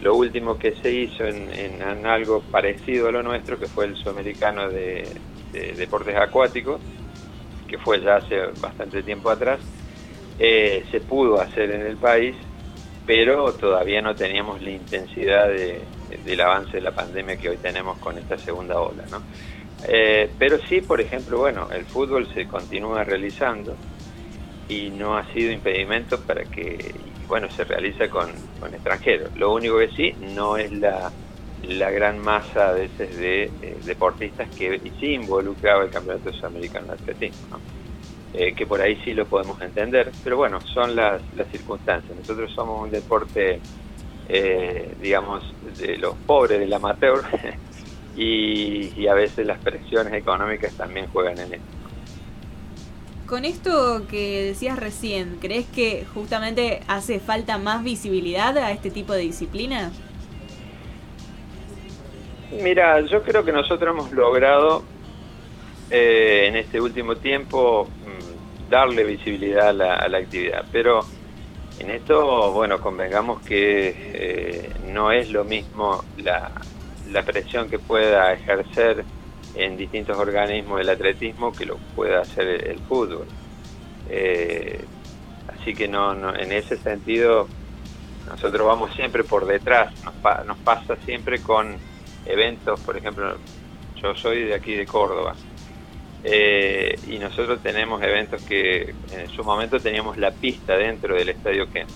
lo 0.00 0.14
último 0.14 0.56
que 0.56 0.76
se 0.76 0.92
hizo 0.92 1.24
en, 1.24 2.06
algo 2.06 2.42
parecido 2.42 3.08
a 3.08 3.10
lo 3.10 3.24
nuestro 3.24 3.58
que 3.58 3.66
fue 3.66 3.86
el 3.86 3.96
sudamericano 3.96 4.68
de, 4.68 5.08
deportes 5.76 6.14
acuáticos 6.14 6.80
que 7.66 7.78
fue 7.78 8.00
ya 8.00 8.16
hace 8.16 8.36
bastante 8.60 9.02
tiempo 9.02 9.30
atrás 9.30 9.58
eh, 10.38 10.84
se 10.92 11.00
pudo 11.00 11.40
hacer 11.40 11.72
en 11.72 11.80
el 11.80 11.96
país 11.96 12.36
pero 13.04 13.52
todavía 13.54 14.00
no 14.00 14.14
teníamos 14.14 14.62
la 14.62 14.70
intensidad 14.70 15.48
de, 15.48 15.80
del 16.24 16.40
avance 16.40 16.72
de 16.72 16.80
la 16.80 16.92
pandemia 16.92 17.36
que 17.36 17.50
hoy 17.50 17.56
tenemos 17.56 17.98
con 17.98 18.18
esta 18.18 18.38
segunda 18.38 18.78
ola. 18.80 19.04
¿no? 19.10 19.22
Eh, 19.88 20.30
pero 20.38 20.58
sí, 20.68 20.80
por 20.80 21.00
ejemplo, 21.00 21.38
bueno, 21.38 21.68
el 21.72 21.84
fútbol 21.84 22.28
se 22.34 22.46
continúa 22.46 23.04
realizando 23.04 23.76
y 24.68 24.90
no 24.90 25.16
ha 25.16 25.24
sido 25.32 25.52
impedimento 25.52 26.20
para 26.20 26.44
que, 26.44 26.94
bueno, 27.28 27.48
se 27.50 27.64
realiza 27.64 28.08
con, 28.08 28.30
con 28.58 28.74
extranjeros. 28.74 29.34
Lo 29.36 29.52
único 29.52 29.78
que 29.78 29.88
sí, 29.88 30.12
no 30.34 30.56
es 30.56 30.72
la, 30.72 31.12
la 31.62 31.90
gran 31.90 32.18
masa 32.18 32.70
a 32.70 32.72
veces 32.72 33.16
de 33.16 33.44
eh, 33.44 33.76
deportistas 33.84 34.48
que 34.50 34.80
sí 34.98 35.14
involucraba 35.14 35.84
el 35.84 35.90
Campeonato 35.90 36.32
Sudamericano 36.32 36.88
de 36.88 36.92
Atletismo. 36.94 37.46
¿no? 37.50 37.60
Eh, 38.38 38.52
que 38.54 38.66
por 38.66 38.82
ahí 38.82 39.00
sí 39.02 39.14
lo 39.14 39.24
podemos 39.24 39.58
entender, 39.62 40.12
pero 40.22 40.36
bueno, 40.36 40.60
son 40.60 40.94
las, 40.94 41.22
las 41.36 41.48
circunstancias. 41.48 42.14
Nosotros 42.14 42.52
somos 42.52 42.82
un 42.82 42.90
deporte, 42.90 43.60
eh, 44.28 44.94
digamos, 45.00 45.44
de 45.78 45.98
los 45.98 46.14
pobres, 46.26 46.60
del 46.60 46.72
amateur, 46.72 47.22
y, 48.16 49.06
a 49.06 49.14
veces 49.14 49.46
las 49.46 49.58
presiones 49.58 50.12
económicas 50.14 50.72
también 50.74 51.06
juegan 51.08 51.38
en 51.38 51.54
esto. 51.54 51.66
Con 53.26 53.44
esto 53.44 54.06
que 54.08 54.44
decías 54.44 54.78
recién, 54.78 55.38
¿crees 55.40 55.66
que 55.66 56.04
justamente 56.14 56.80
hace 56.86 57.18
falta 57.18 57.58
más 57.58 57.82
visibilidad 57.82 58.56
a 58.56 58.70
este 58.70 58.90
tipo 58.90 59.12
de 59.12 59.20
disciplina? 59.20 59.90
Mira, 62.62 63.00
yo 63.00 63.22
creo 63.22 63.44
que 63.44 63.50
nosotros 63.50 63.94
hemos 63.94 64.12
logrado 64.12 64.84
eh, 65.90 66.46
en 66.48 66.56
este 66.56 66.80
último 66.80 67.16
tiempo 67.16 67.88
darle 68.68 69.04
visibilidad 69.04 69.68
a 69.68 70.08
la, 70.08 70.18
actividad. 70.18 70.64
Pero 70.72 71.00
en 71.78 71.90
esto, 71.90 72.52
bueno, 72.52 72.80
convengamos 72.80 73.42
que 73.42 73.94
eh, 73.96 74.70
no 74.86 75.12
es 75.12 75.30
lo 75.30 75.44
mismo 75.44 76.02
la, 76.18 76.52
presión 77.24 77.68
que 77.68 77.78
pueda 77.78 78.32
ejercer 78.32 79.04
en 79.54 79.76
distintos 79.76 80.18
organismos 80.18 80.80
el 80.80 80.88
atletismo 80.88 81.52
que 81.52 81.66
lo 81.66 81.76
pueda 81.94 82.20
hacer 82.20 82.68
el, 82.68 82.78
fútbol. 82.80 83.26
Eh, 84.08 84.84
así 85.48 85.74
que 85.74 85.88
no, 85.88 86.14
no, 86.14 86.34
en 86.34 86.52
ese 86.52 86.76
sentido 86.76 87.48
nosotros 88.28 88.66
vamos 88.66 88.94
siempre 88.94 89.24
por 89.24 89.46
detrás, 89.46 89.92
nos, 90.04 90.46
nos 90.46 90.58
pasa 90.58 90.96
siempre 91.04 91.40
con 91.40 91.76
eventos, 92.26 92.80
por 92.80 92.96
ejemplo, 92.96 93.36
yo 94.00 94.14
soy 94.14 94.44
de 94.44 94.54
aquí 94.54 94.74
de 94.74 94.86
Córdoba, 94.86 95.34
eh, 96.28 96.98
y 97.06 97.18
nosotros 97.18 97.62
tenemos 97.62 98.02
eventos 98.02 98.42
que 98.42 98.92
en 99.12 99.28
su 99.28 99.44
momento 99.44 99.78
teníamos 99.78 100.18
la 100.18 100.32
pista 100.32 100.76
dentro 100.76 101.14
del 101.14 101.28
Estadio 101.28 101.70
Kent. 101.70 101.88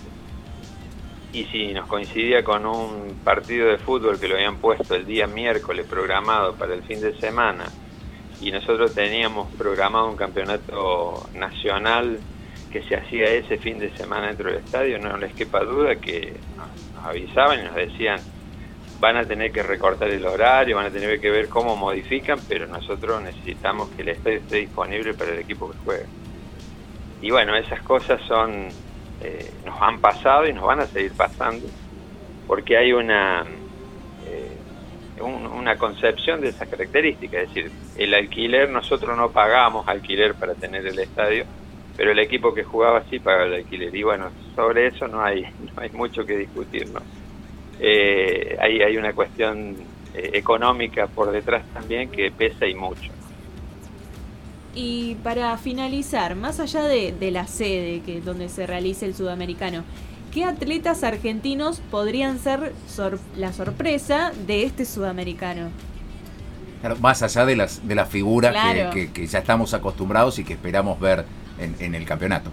Y 1.33 1.45
si 1.47 1.73
nos 1.73 1.89
coincidía 1.89 2.45
con 2.45 2.65
un 2.65 3.19
partido 3.25 3.69
de 3.69 3.79
fútbol 3.79 4.21
que 4.21 4.29
lo 4.29 4.37
habían 4.37 4.59
puesto 4.59 4.95
el 4.95 5.05
día 5.05 5.27
miércoles 5.27 5.85
programado 5.85 6.55
para 6.55 6.75
el 6.75 6.83
fin 6.85 7.01
de 7.01 7.19
semana, 7.19 7.67
y 8.41 8.53
nosotros 8.53 8.95
teníamos 8.95 9.53
programado 9.57 10.09
un 10.09 10.17
campeonato 10.17 11.29
nacional 11.35 12.21
que 12.71 12.83
se 12.85 12.95
hacía 12.95 13.25
ese 13.33 13.59
fin 13.59 13.81
de 13.81 13.91
semana 13.97 14.29
dentro 14.29 14.49
del 14.49 14.61
estadio, 14.61 15.01
no 15.01 15.17
les 15.17 15.35
quepa 15.35 15.65
duda 15.65 15.97
que 15.97 16.35
nos 16.57 17.05
avisaban 17.05 17.59
y 17.59 17.63
nos 17.65 17.75
decían, 17.75 18.21
van 19.01 19.17
a 19.17 19.25
tener 19.25 19.51
que 19.51 19.63
recortar 19.63 20.09
el 20.11 20.25
horario, 20.27 20.77
van 20.77 20.87
a 20.87 20.91
tener 20.91 21.19
que 21.21 21.31
ver 21.31 21.49
cómo 21.49 21.75
modifican, 21.75 22.39
pero 22.47 22.67
nosotros 22.67 23.23
necesitamos 23.23 23.89
que 23.91 24.03
el 24.03 24.11
estadio 24.11 24.39
esté 24.39 24.57
disponible 24.57 25.15
para 25.15 25.33
el 25.33 25.39
equipo 25.39 25.71
que 25.71 25.79
juegue. 25.79 26.07
Y 27.23 27.31
bueno, 27.31 27.57
esas 27.57 27.83
cosas 27.83 28.21
son 28.29 28.69
eh, 29.23 29.51
nos 29.65 29.81
han 29.81 30.01
pasado 30.01 30.47
y 30.47 30.53
nos 30.53 30.65
van 30.65 30.81
a 30.81 30.87
seguir 30.87 31.13
pasando, 31.17 31.67
porque 32.47 32.77
hay 32.77 32.93
una 32.93 33.45
eh, 34.27 34.57
una 35.23 35.77
concepción 35.77 36.41
de 36.41 36.49
esas 36.49 36.69
características, 36.69 37.43
es 37.43 37.55
decir, 37.55 37.73
el 37.97 38.15
alquiler 38.15 38.71
nosotros 38.71 39.17
no 39.17 39.31
pagamos 39.31 39.87
alquiler 39.87 40.35
para 40.35 40.55
tener 40.55 40.87
el 40.87 40.99
estadio, 40.99 41.45
pero 41.97 42.13
el 42.13 42.19
equipo 42.19 42.55
que 42.55 42.65
jugaba 42.65 43.03
sí 43.11 43.19
pagaba 43.19 43.45
el 43.45 43.55
alquiler. 43.55 43.95
Y 43.95 44.03
bueno, 44.03 44.31
sobre 44.55 44.87
eso 44.89 45.09
no 45.09 45.23
hay 45.23 45.43
no 45.77 45.83
hay 45.83 45.91
mucho 45.91 46.25
que 46.25 46.37
discutir, 46.37 46.89
¿no? 46.89 47.01
Eh, 47.81 48.57
hay, 48.61 48.83
hay 48.83 48.97
una 48.97 49.13
cuestión 49.15 49.77
eh, 50.15 50.31
económica 50.35 51.07
por 51.07 51.31
detrás 51.31 51.65
también 51.73 52.11
que 52.11 52.31
pesa 52.31 52.67
y 52.67 52.75
mucho. 52.75 53.11
Y 54.75 55.17
para 55.25 55.57
finalizar, 55.57 56.37
más 56.37 56.61
allá 56.61 56.85
de, 56.85 57.31
la 57.31 57.47
sede 57.47 58.03
que 58.05 58.21
donde 58.21 58.49
se 58.49 58.67
realiza 58.67 59.07
el 59.07 59.15
sudamericano, 59.15 59.83
¿qué 60.33 60.45
atletas 60.45 61.03
argentinos 61.03 61.81
podrían 61.91 62.39
ser 62.39 62.73
la 63.37 63.53
sorpresa 63.53 64.33
de 64.47 64.65
este 64.65 64.85
sudamericano? 64.85 65.71
más 66.99 67.23
allá 67.23 67.45
de 67.45 67.57
las, 67.57 67.87
de 67.87 67.95
las 67.95 68.09
figuras 68.09 68.55
que, 68.91 69.27
ya 69.27 69.41
estamos 69.41 69.75
acostumbrados 69.75 70.39
y 70.39 70.45
que 70.45 70.55
esperamos 70.55 70.99
ver 70.99 71.27
en, 71.59 71.77
en 71.79 71.95
el 71.95 72.07
campeonato. 72.07 72.51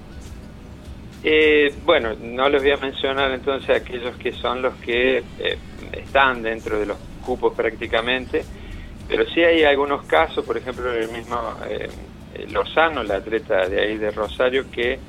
Eh, 1.23 1.73
bueno, 1.83 2.13
no 2.21 2.47
les 2.47 2.61
voy 2.61 2.71
a 2.71 2.77
mencionar 2.77 3.31
entonces 3.31 3.81
aquellos 3.81 4.15
que 4.17 4.31
son 4.33 4.61
los 4.61 4.75
que 4.75 5.17
eh, 5.39 5.57
están 5.91 6.43
dentro 6.43 6.79
de 6.79 6.85
los 6.85 6.97
cupos 7.25 7.53
prácticamente, 7.53 8.43
pero 9.07 9.25
sí 9.25 9.41
hay 9.41 9.63
algunos 9.63 10.05
casos, 10.05 10.45
por 10.45 10.57
ejemplo, 10.57 10.93
el 10.93 11.09
mismo 11.09 11.55
eh, 11.67 11.89
Lozano, 12.49 13.03
la 13.03 13.15
atleta 13.15 13.67
de 13.67 13.81
ahí 13.81 13.97
de 13.97 14.11
Rosario, 14.11 14.69
que 14.69 14.99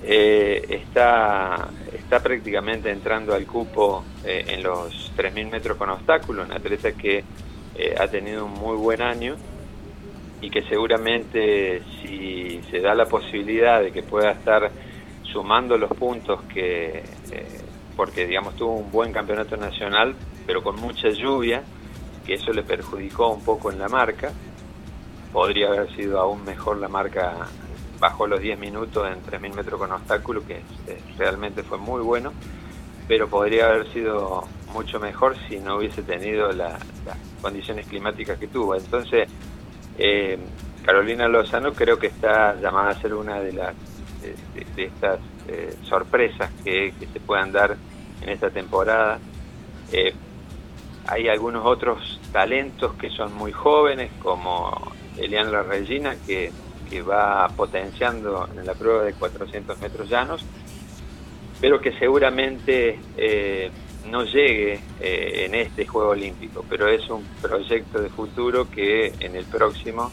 está, 0.00 1.68
está 1.92 2.22
prácticamente 2.22 2.88
entrando 2.88 3.34
al 3.34 3.44
cupo 3.46 4.04
en 4.24 4.62
los 4.62 5.12
3.000 5.16 5.50
metros 5.50 5.76
con 5.76 5.90
obstáculos, 5.90 6.46
una 6.46 6.54
atleta 6.54 6.92
que 6.92 7.24
ha 7.98 8.06
tenido 8.06 8.44
un 8.44 8.52
muy 8.52 8.76
buen 8.76 9.02
año 9.02 9.34
y 10.40 10.50
que 10.50 10.62
seguramente 10.62 11.82
si 12.00 12.60
se 12.70 12.78
da 12.78 12.94
la 12.94 13.06
posibilidad 13.06 13.82
de 13.82 13.90
que 13.90 14.04
pueda 14.04 14.30
estar 14.30 14.70
sumando 15.32 15.76
los 15.76 15.90
puntos 15.90 16.42
que, 16.52 17.02
eh, 17.30 17.60
porque 17.96 18.26
digamos 18.26 18.56
tuvo 18.56 18.74
un 18.74 18.90
buen 18.90 19.12
campeonato 19.12 19.56
nacional, 19.56 20.14
pero 20.46 20.62
con 20.62 20.76
mucha 20.76 21.08
lluvia, 21.10 21.62
que 22.24 22.34
eso 22.34 22.52
le 22.52 22.62
perjudicó 22.62 23.28
un 23.28 23.42
poco 23.42 23.70
en 23.70 23.78
la 23.78 23.88
marca, 23.88 24.32
podría 25.32 25.68
haber 25.68 25.94
sido 25.94 26.20
aún 26.20 26.44
mejor 26.44 26.78
la 26.78 26.88
marca 26.88 27.46
bajo 28.00 28.26
los 28.26 28.40
10 28.40 28.58
minutos 28.58 29.06
en 29.08 29.22
3.000 29.22 29.54
metros 29.54 29.78
con 29.78 29.92
obstáculo, 29.92 30.46
que 30.46 30.56
eh, 30.86 31.00
realmente 31.16 31.62
fue 31.62 31.78
muy 31.78 32.00
bueno, 32.00 32.32
pero 33.06 33.28
podría 33.28 33.66
haber 33.66 33.92
sido 33.92 34.44
mucho 34.72 35.00
mejor 35.00 35.36
si 35.48 35.58
no 35.58 35.76
hubiese 35.76 36.02
tenido 36.02 36.52
las 36.52 36.80
condiciones 37.40 37.86
climáticas 37.86 38.38
que 38.38 38.46
tuvo. 38.46 38.74
Entonces, 38.74 39.28
eh, 39.98 40.38
Carolina 40.84 41.26
Lozano 41.28 41.72
creo 41.72 41.98
que 41.98 42.06
está 42.08 42.54
llamada 42.54 42.90
a 42.90 43.00
ser 43.00 43.14
una 43.14 43.40
de 43.40 43.52
las 43.52 43.74
de, 44.54 44.84
estas 44.84 45.20
eh, 45.46 45.76
sorpresas 45.84 46.50
que, 46.64 46.92
se 47.12 47.20
puedan 47.20 47.52
dar 47.52 47.76
en 48.22 48.28
esta 48.28 48.50
temporada. 48.50 49.18
Eh, 49.92 50.14
hay 51.06 51.28
algunos 51.28 51.64
otros 51.64 52.20
talentos 52.32 52.94
que 52.94 53.10
son 53.10 53.34
muy 53.34 53.52
jóvenes, 53.52 54.10
como 54.22 54.92
Eliana 55.16 55.62
Regina, 55.62 56.16
que, 56.26 56.52
que 56.90 57.02
va 57.02 57.48
potenciando 57.48 58.48
en 58.54 58.66
la 58.66 58.74
prueba 58.74 59.04
de 59.04 59.14
400 59.14 59.80
metros 59.80 60.08
llanos, 60.08 60.44
pero 61.60 61.80
que 61.80 61.92
seguramente 61.98 62.98
eh, 63.16 63.70
no 64.10 64.24
llegue 64.24 64.80
en 65.00 65.54
este 65.54 65.86
Juego 65.86 66.10
Olímpico, 66.10 66.64
pero 66.68 66.88
es 66.88 67.08
un 67.10 67.24
proyecto 67.42 68.00
de 68.00 68.08
futuro 68.08 68.70
que 68.70 69.12
en 69.20 69.36
el 69.36 69.44
próximo 69.44 70.10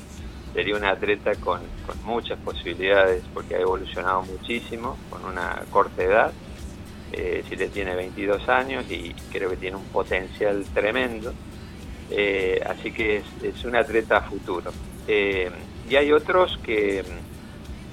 sería 0.55 0.75
una 0.75 0.91
atleta 0.91 1.35
con, 1.35 1.61
muchas 2.03 2.39
posibilidades 2.39 3.23
porque 3.33 3.55
ha 3.55 3.59
evolucionado 3.59 4.23
muchísimo, 4.23 4.97
con 5.11 5.23
una 5.25 5.61
corta 5.69 6.01
edad. 6.01 6.33
Eh, 7.11 7.43
le 7.49 7.67
tiene 7.69 7.95
22 7.95 8.49
años 8.49 8.89
y 8.89 9.13
creo 9.31 9.51
que 9.51 9.57
tiene 9.57 9.77
un 9.77 9.85
potencial 9.85 10.65
tremendo. 10.73 11.31
Eh, 12.09 12.61
así 12.65 12.91
que 12.91 13.21
es, 13.43 13.65
una 13.65 13.79
atleta 13.79 14.21
futuro. 14.21 14.71
Eh, 15.07 15.51
y 15.89 15.95
hay 15.95 16.11
otros 16.11 16.57
que, 16.63 17.03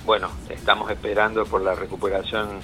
bueno, 0.07 0.31
estamos 0.49 0.91
esperando 0.91 1.45
por 1.45 1.63
la 1.63 1.75
recuperación 1.75 2.61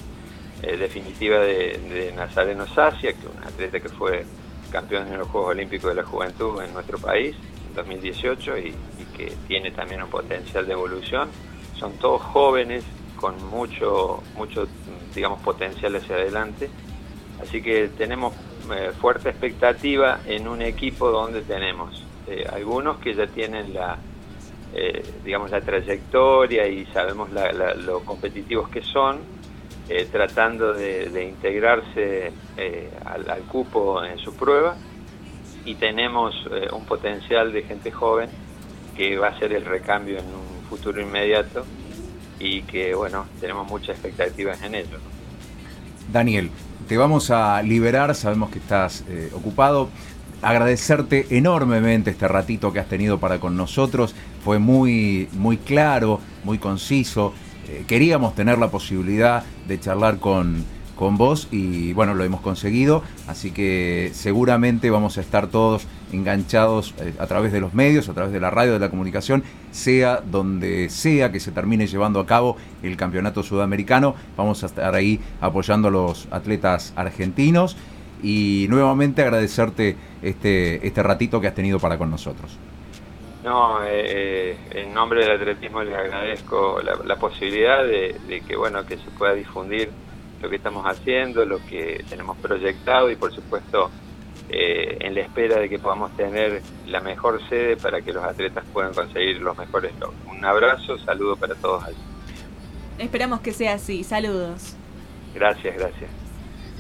eh, 0.62 0.76
definitiva 0.76 1.38
de, 1.38 2.12
Nazareno 2.16 2.66
Sacia, 2.66 3.12
que 3.12 3.18
es 3.18 3.37
una 3.37 3.46
atleta 3.46 3.80
que 3.80 3.88
fue 3.88 4.24
campeón 4.70 5.06
en 5.08 5.18
los 5.18 5.28
Juegos 5.28 5.50
Olímpicos 5.50 5.90
de 5.90 5.96
la 5.96 6.04
Juventud 6.04 6.62
en 6.62 6.72
nuestro 6.74 6.98
país 6.98 7.37
en 7.68 7.74
2018 7.74 8.58
y, 8.58 8.74
que 9.18 9.35
tiene 9.48 9.72
también 9.72 10.02
un 10.02 10.09
potencial 10.09 10.64
de 10.66 10.72
evolución. 10.72 11.28
Son 11.76 11.92
todos 11.94 12.22
jóvenes 12.22 12.85
con 13.16 13.35
mucho, 13.50 14.22
mucho 14.37 14.68
digamos, 15.14 15.40
potencial 15.42 15.96
hacia 15.96 16.14
adelante. 16.14 16.70
Así 17.42 17.61
que 17.61 17.88
tenemos 17.88 18.35
eh, 18.70 18.92
fuerte 19.00 19.31
expectativa 19.31 20.20
en 20.26 20.46
un 20.46 20.62
equipo 20.62 21.11
donde 21.11 21.42
tenemos 21.42 22.04
eh, 22.26 22.44
algunos 22.52 22.98
que 22.98 23.14
ya 23.14 23.26
tienen 23.26 23.74
la, 23.74 23.98
eh, 24.72 25.02
digamos, 25.24 25.50
la 25.50 25.61
trayectoria 25.61 26.66
y 26.68 26.87
sabemos 26.87 27.31
lo 27.31 28.00
competitivos 28.00 28.68
que 28.68 28.83
son, 28.83 29.38
tratando 30.12 30.74
de, 30.74 31.24
integrarse 31.24 32.31
al, 33.07 33.31
al, 33.31 33.40
cupo 33.44 34.04
en 34.04 34.18
su 34.18 34.35
prueba. 34.37 34.76
Y 35.64 35.76
tenemos 35.76 36.35
un 36.72 36.85
potencial 36.85 37.52
de 37.52 37.62
gente 37.62 37.90
joven 37.90 38.28
que 38.98 39.16
va 39.16 39.28
a 39.28 39.38
ser 39.38 39.52
el 39.52 39.64
recambio 39.64 40.18
en 40.18 40.24
un 40.26 40.68
futuro 40.68 41.00
inmediato 41.00 41.64
y 42.40 42.62
que, 42.62 42.94
bueno, 42.94 43.26
tenemos 43.40 43.66
muchas 43.68 43.90
expectativas 43.90 44.61
en 44.62 44.74
ello. 44.74 44.98
Daniel, 46.12 46.50
te 46.88 46.96
vamos 46.96 47.30
a 47.30 47.62
liberar, 47.62 48.14
sabemos 48.16 48.50
que 48.50 48.58
estás 48.58 49.04
eh, 49.08 49.30
ocupado. 49.32 49.88
Agradecerte 50.42 51.26
enormemente 51.30 52.11
este 52.11 52.26
ratito 52.26 52.72
que 52.72 52.80
has 52.80 52.88
tenido 52.88 53.18
para 53.18 53.38
con 53.38 53.56
nosotros. 53.56 54.14
Fue 54.44 54.58
muy, 54.58 55.28
muy 55.32 55.58
claro, 55.58 56.20
muy 56.42 56.58
conciso. 56.58 57.34
Eh, 57.68 57.84
queríamos 57.87 58.34
tener 58.34 58.58
la 58.58 58.70
posibilidad 58.70 59.44
de 59.68 59.78
charlar 59.78 60.18
con, 60.18 60.64
con 60.98 61.16
vos 61.16 61.46
y 61.52 61.92
bueno, 61.92 62.14
lo 62.14 62.24
hemos 62.24 62.40
conseguido, 62.40 63.02
así 63.28 63.52
que 63.52 64.11
seguramente 64.12 64.90
vamos 64.90 65.16
a 65.16 65.20
estar 65.20 65.46
todos 65.46 65.87
enganchados 66.12 66.92
eh, 66.98 67.14
a 67.20 67.26
través 67.26 67.52
de 67.52 67.61
los 67.61 67.72
medios, 67.72 68.08
a 68.08 68.14
través 68.14 68.32
de 68.32 68.40
la 68.40 68.50
radio, 68.50 68.72
de 68.72 68.80
la 68.80 68.90
comunicación, 68.90 69.44
sea 69.70 70.20
donde 70.20 70.90
sea 70.90 71.30
que 71.30 71.38
se 71.38 71.52
termine 71.52 71.87
llevando 71.87 72.18
a 72.18 72.26
cabo 72.26 72.56
el 72.82 72.96
campeonato 72.96 73.44
sudamericano, 73.44 74.16
vamos 74.37 74.64
a 74.64 74.66
estar 74.66 74.94
ahí 74.94 75.20
apoyando 75.40 75.88
a 75.88 75.90
los 75.92 76.26
atletas 76.30 76.92
argentinos. 76.96 77.76
Y 78.20 78.66
nuevamente 78.68 79.22
agradecerte 79.22 79.94
este, 80.22 80.84
este 80.84 81.02
ratito 81.04 81.40
que 81.40 81.46
has 81.46 81.54
tenido 81.54 81.78
para 81.78 81.98
con 81.98 82.11
nosotros. 82.11 82.58
No, 83.44 83.84
eh, 83.84 83.87
eh, 83.92 84.56
en 84.72 84.92
nombre 84.92 85.20
del 85.20 85.40
atletismo 85.40 85.84
le 85.84 85.94
agradezco 85.94 86.80
la, 86.82 87.14
posibilidad 87.14 87.84
de, 87.84 88.16
de, 88.26 88.40
que 88.40 88.56
bueno 88.56 88.84
que 88.84 88.96
se 88.96 89.08
pueda 89.16 89.34
difundir 89.34 89.90
lo 90.40 90.48
que 90.48 90.57
estamos 90.57 90.85
haciendo, 90.87 91.44
lo 91.44 91.59
que 91.66 92.05
tenemos 92.09 92.37
proyectado 92.38 93.11
y 93.11 93.16
por 93.16 93.35
supuesto 93.35 93.90
eh, 94.51 94.96
en 95.01 95.14
la 95.14 95.20
espera 95.20 95.59
de 95.59 95.68
que 95.68 95.79
podamos 95.79 96.16
tener 96.16 96.62
la 96.87 97.01
mejor 97.01 97.40
sede 97.48 97.77
para 97.77 98.01
que 98.01 98.12
los 98.12 98.24
atletas 98.24 98.64
puedan 98.72 98.94
conseguir 98.94 99.40
los 99.42 99.57
mejores 99.59 99.92
logros. 99.98 100.16
Un 100.31 100.44
abrazo, 100.44 100.98
saludo 100.98 101.37
para 101.37 101.55
todos 101.55 101.85
allí. 101.85 101.96
Esperamos 102.98 103.40
que 103.40 103.53
sea 103.53 103.74
así, 103.74 104.05
saludos. 104.05 104.74
Gracias, 105.35 105.77
gracias. 105.77 106.11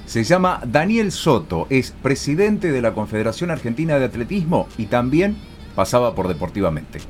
Se 0.06 0.24
llama 0.24 0.60
Daniel 0.64 1.12
Soto, 1.12 1.66
es 1.68 1.90
presidente 1.90 2.72
de 2.72 2.80
la 2.80 2.94
Confederación 2.94 3.50
Argentina 3.50 3.98
de 3.98 4.06
Atletismo 4.06 4.66
y 4.78 4.86
también 4.86 5.36
pasaba 5.74 6.14
por 6.14 6.28
Deportivamente. 6.28 7.00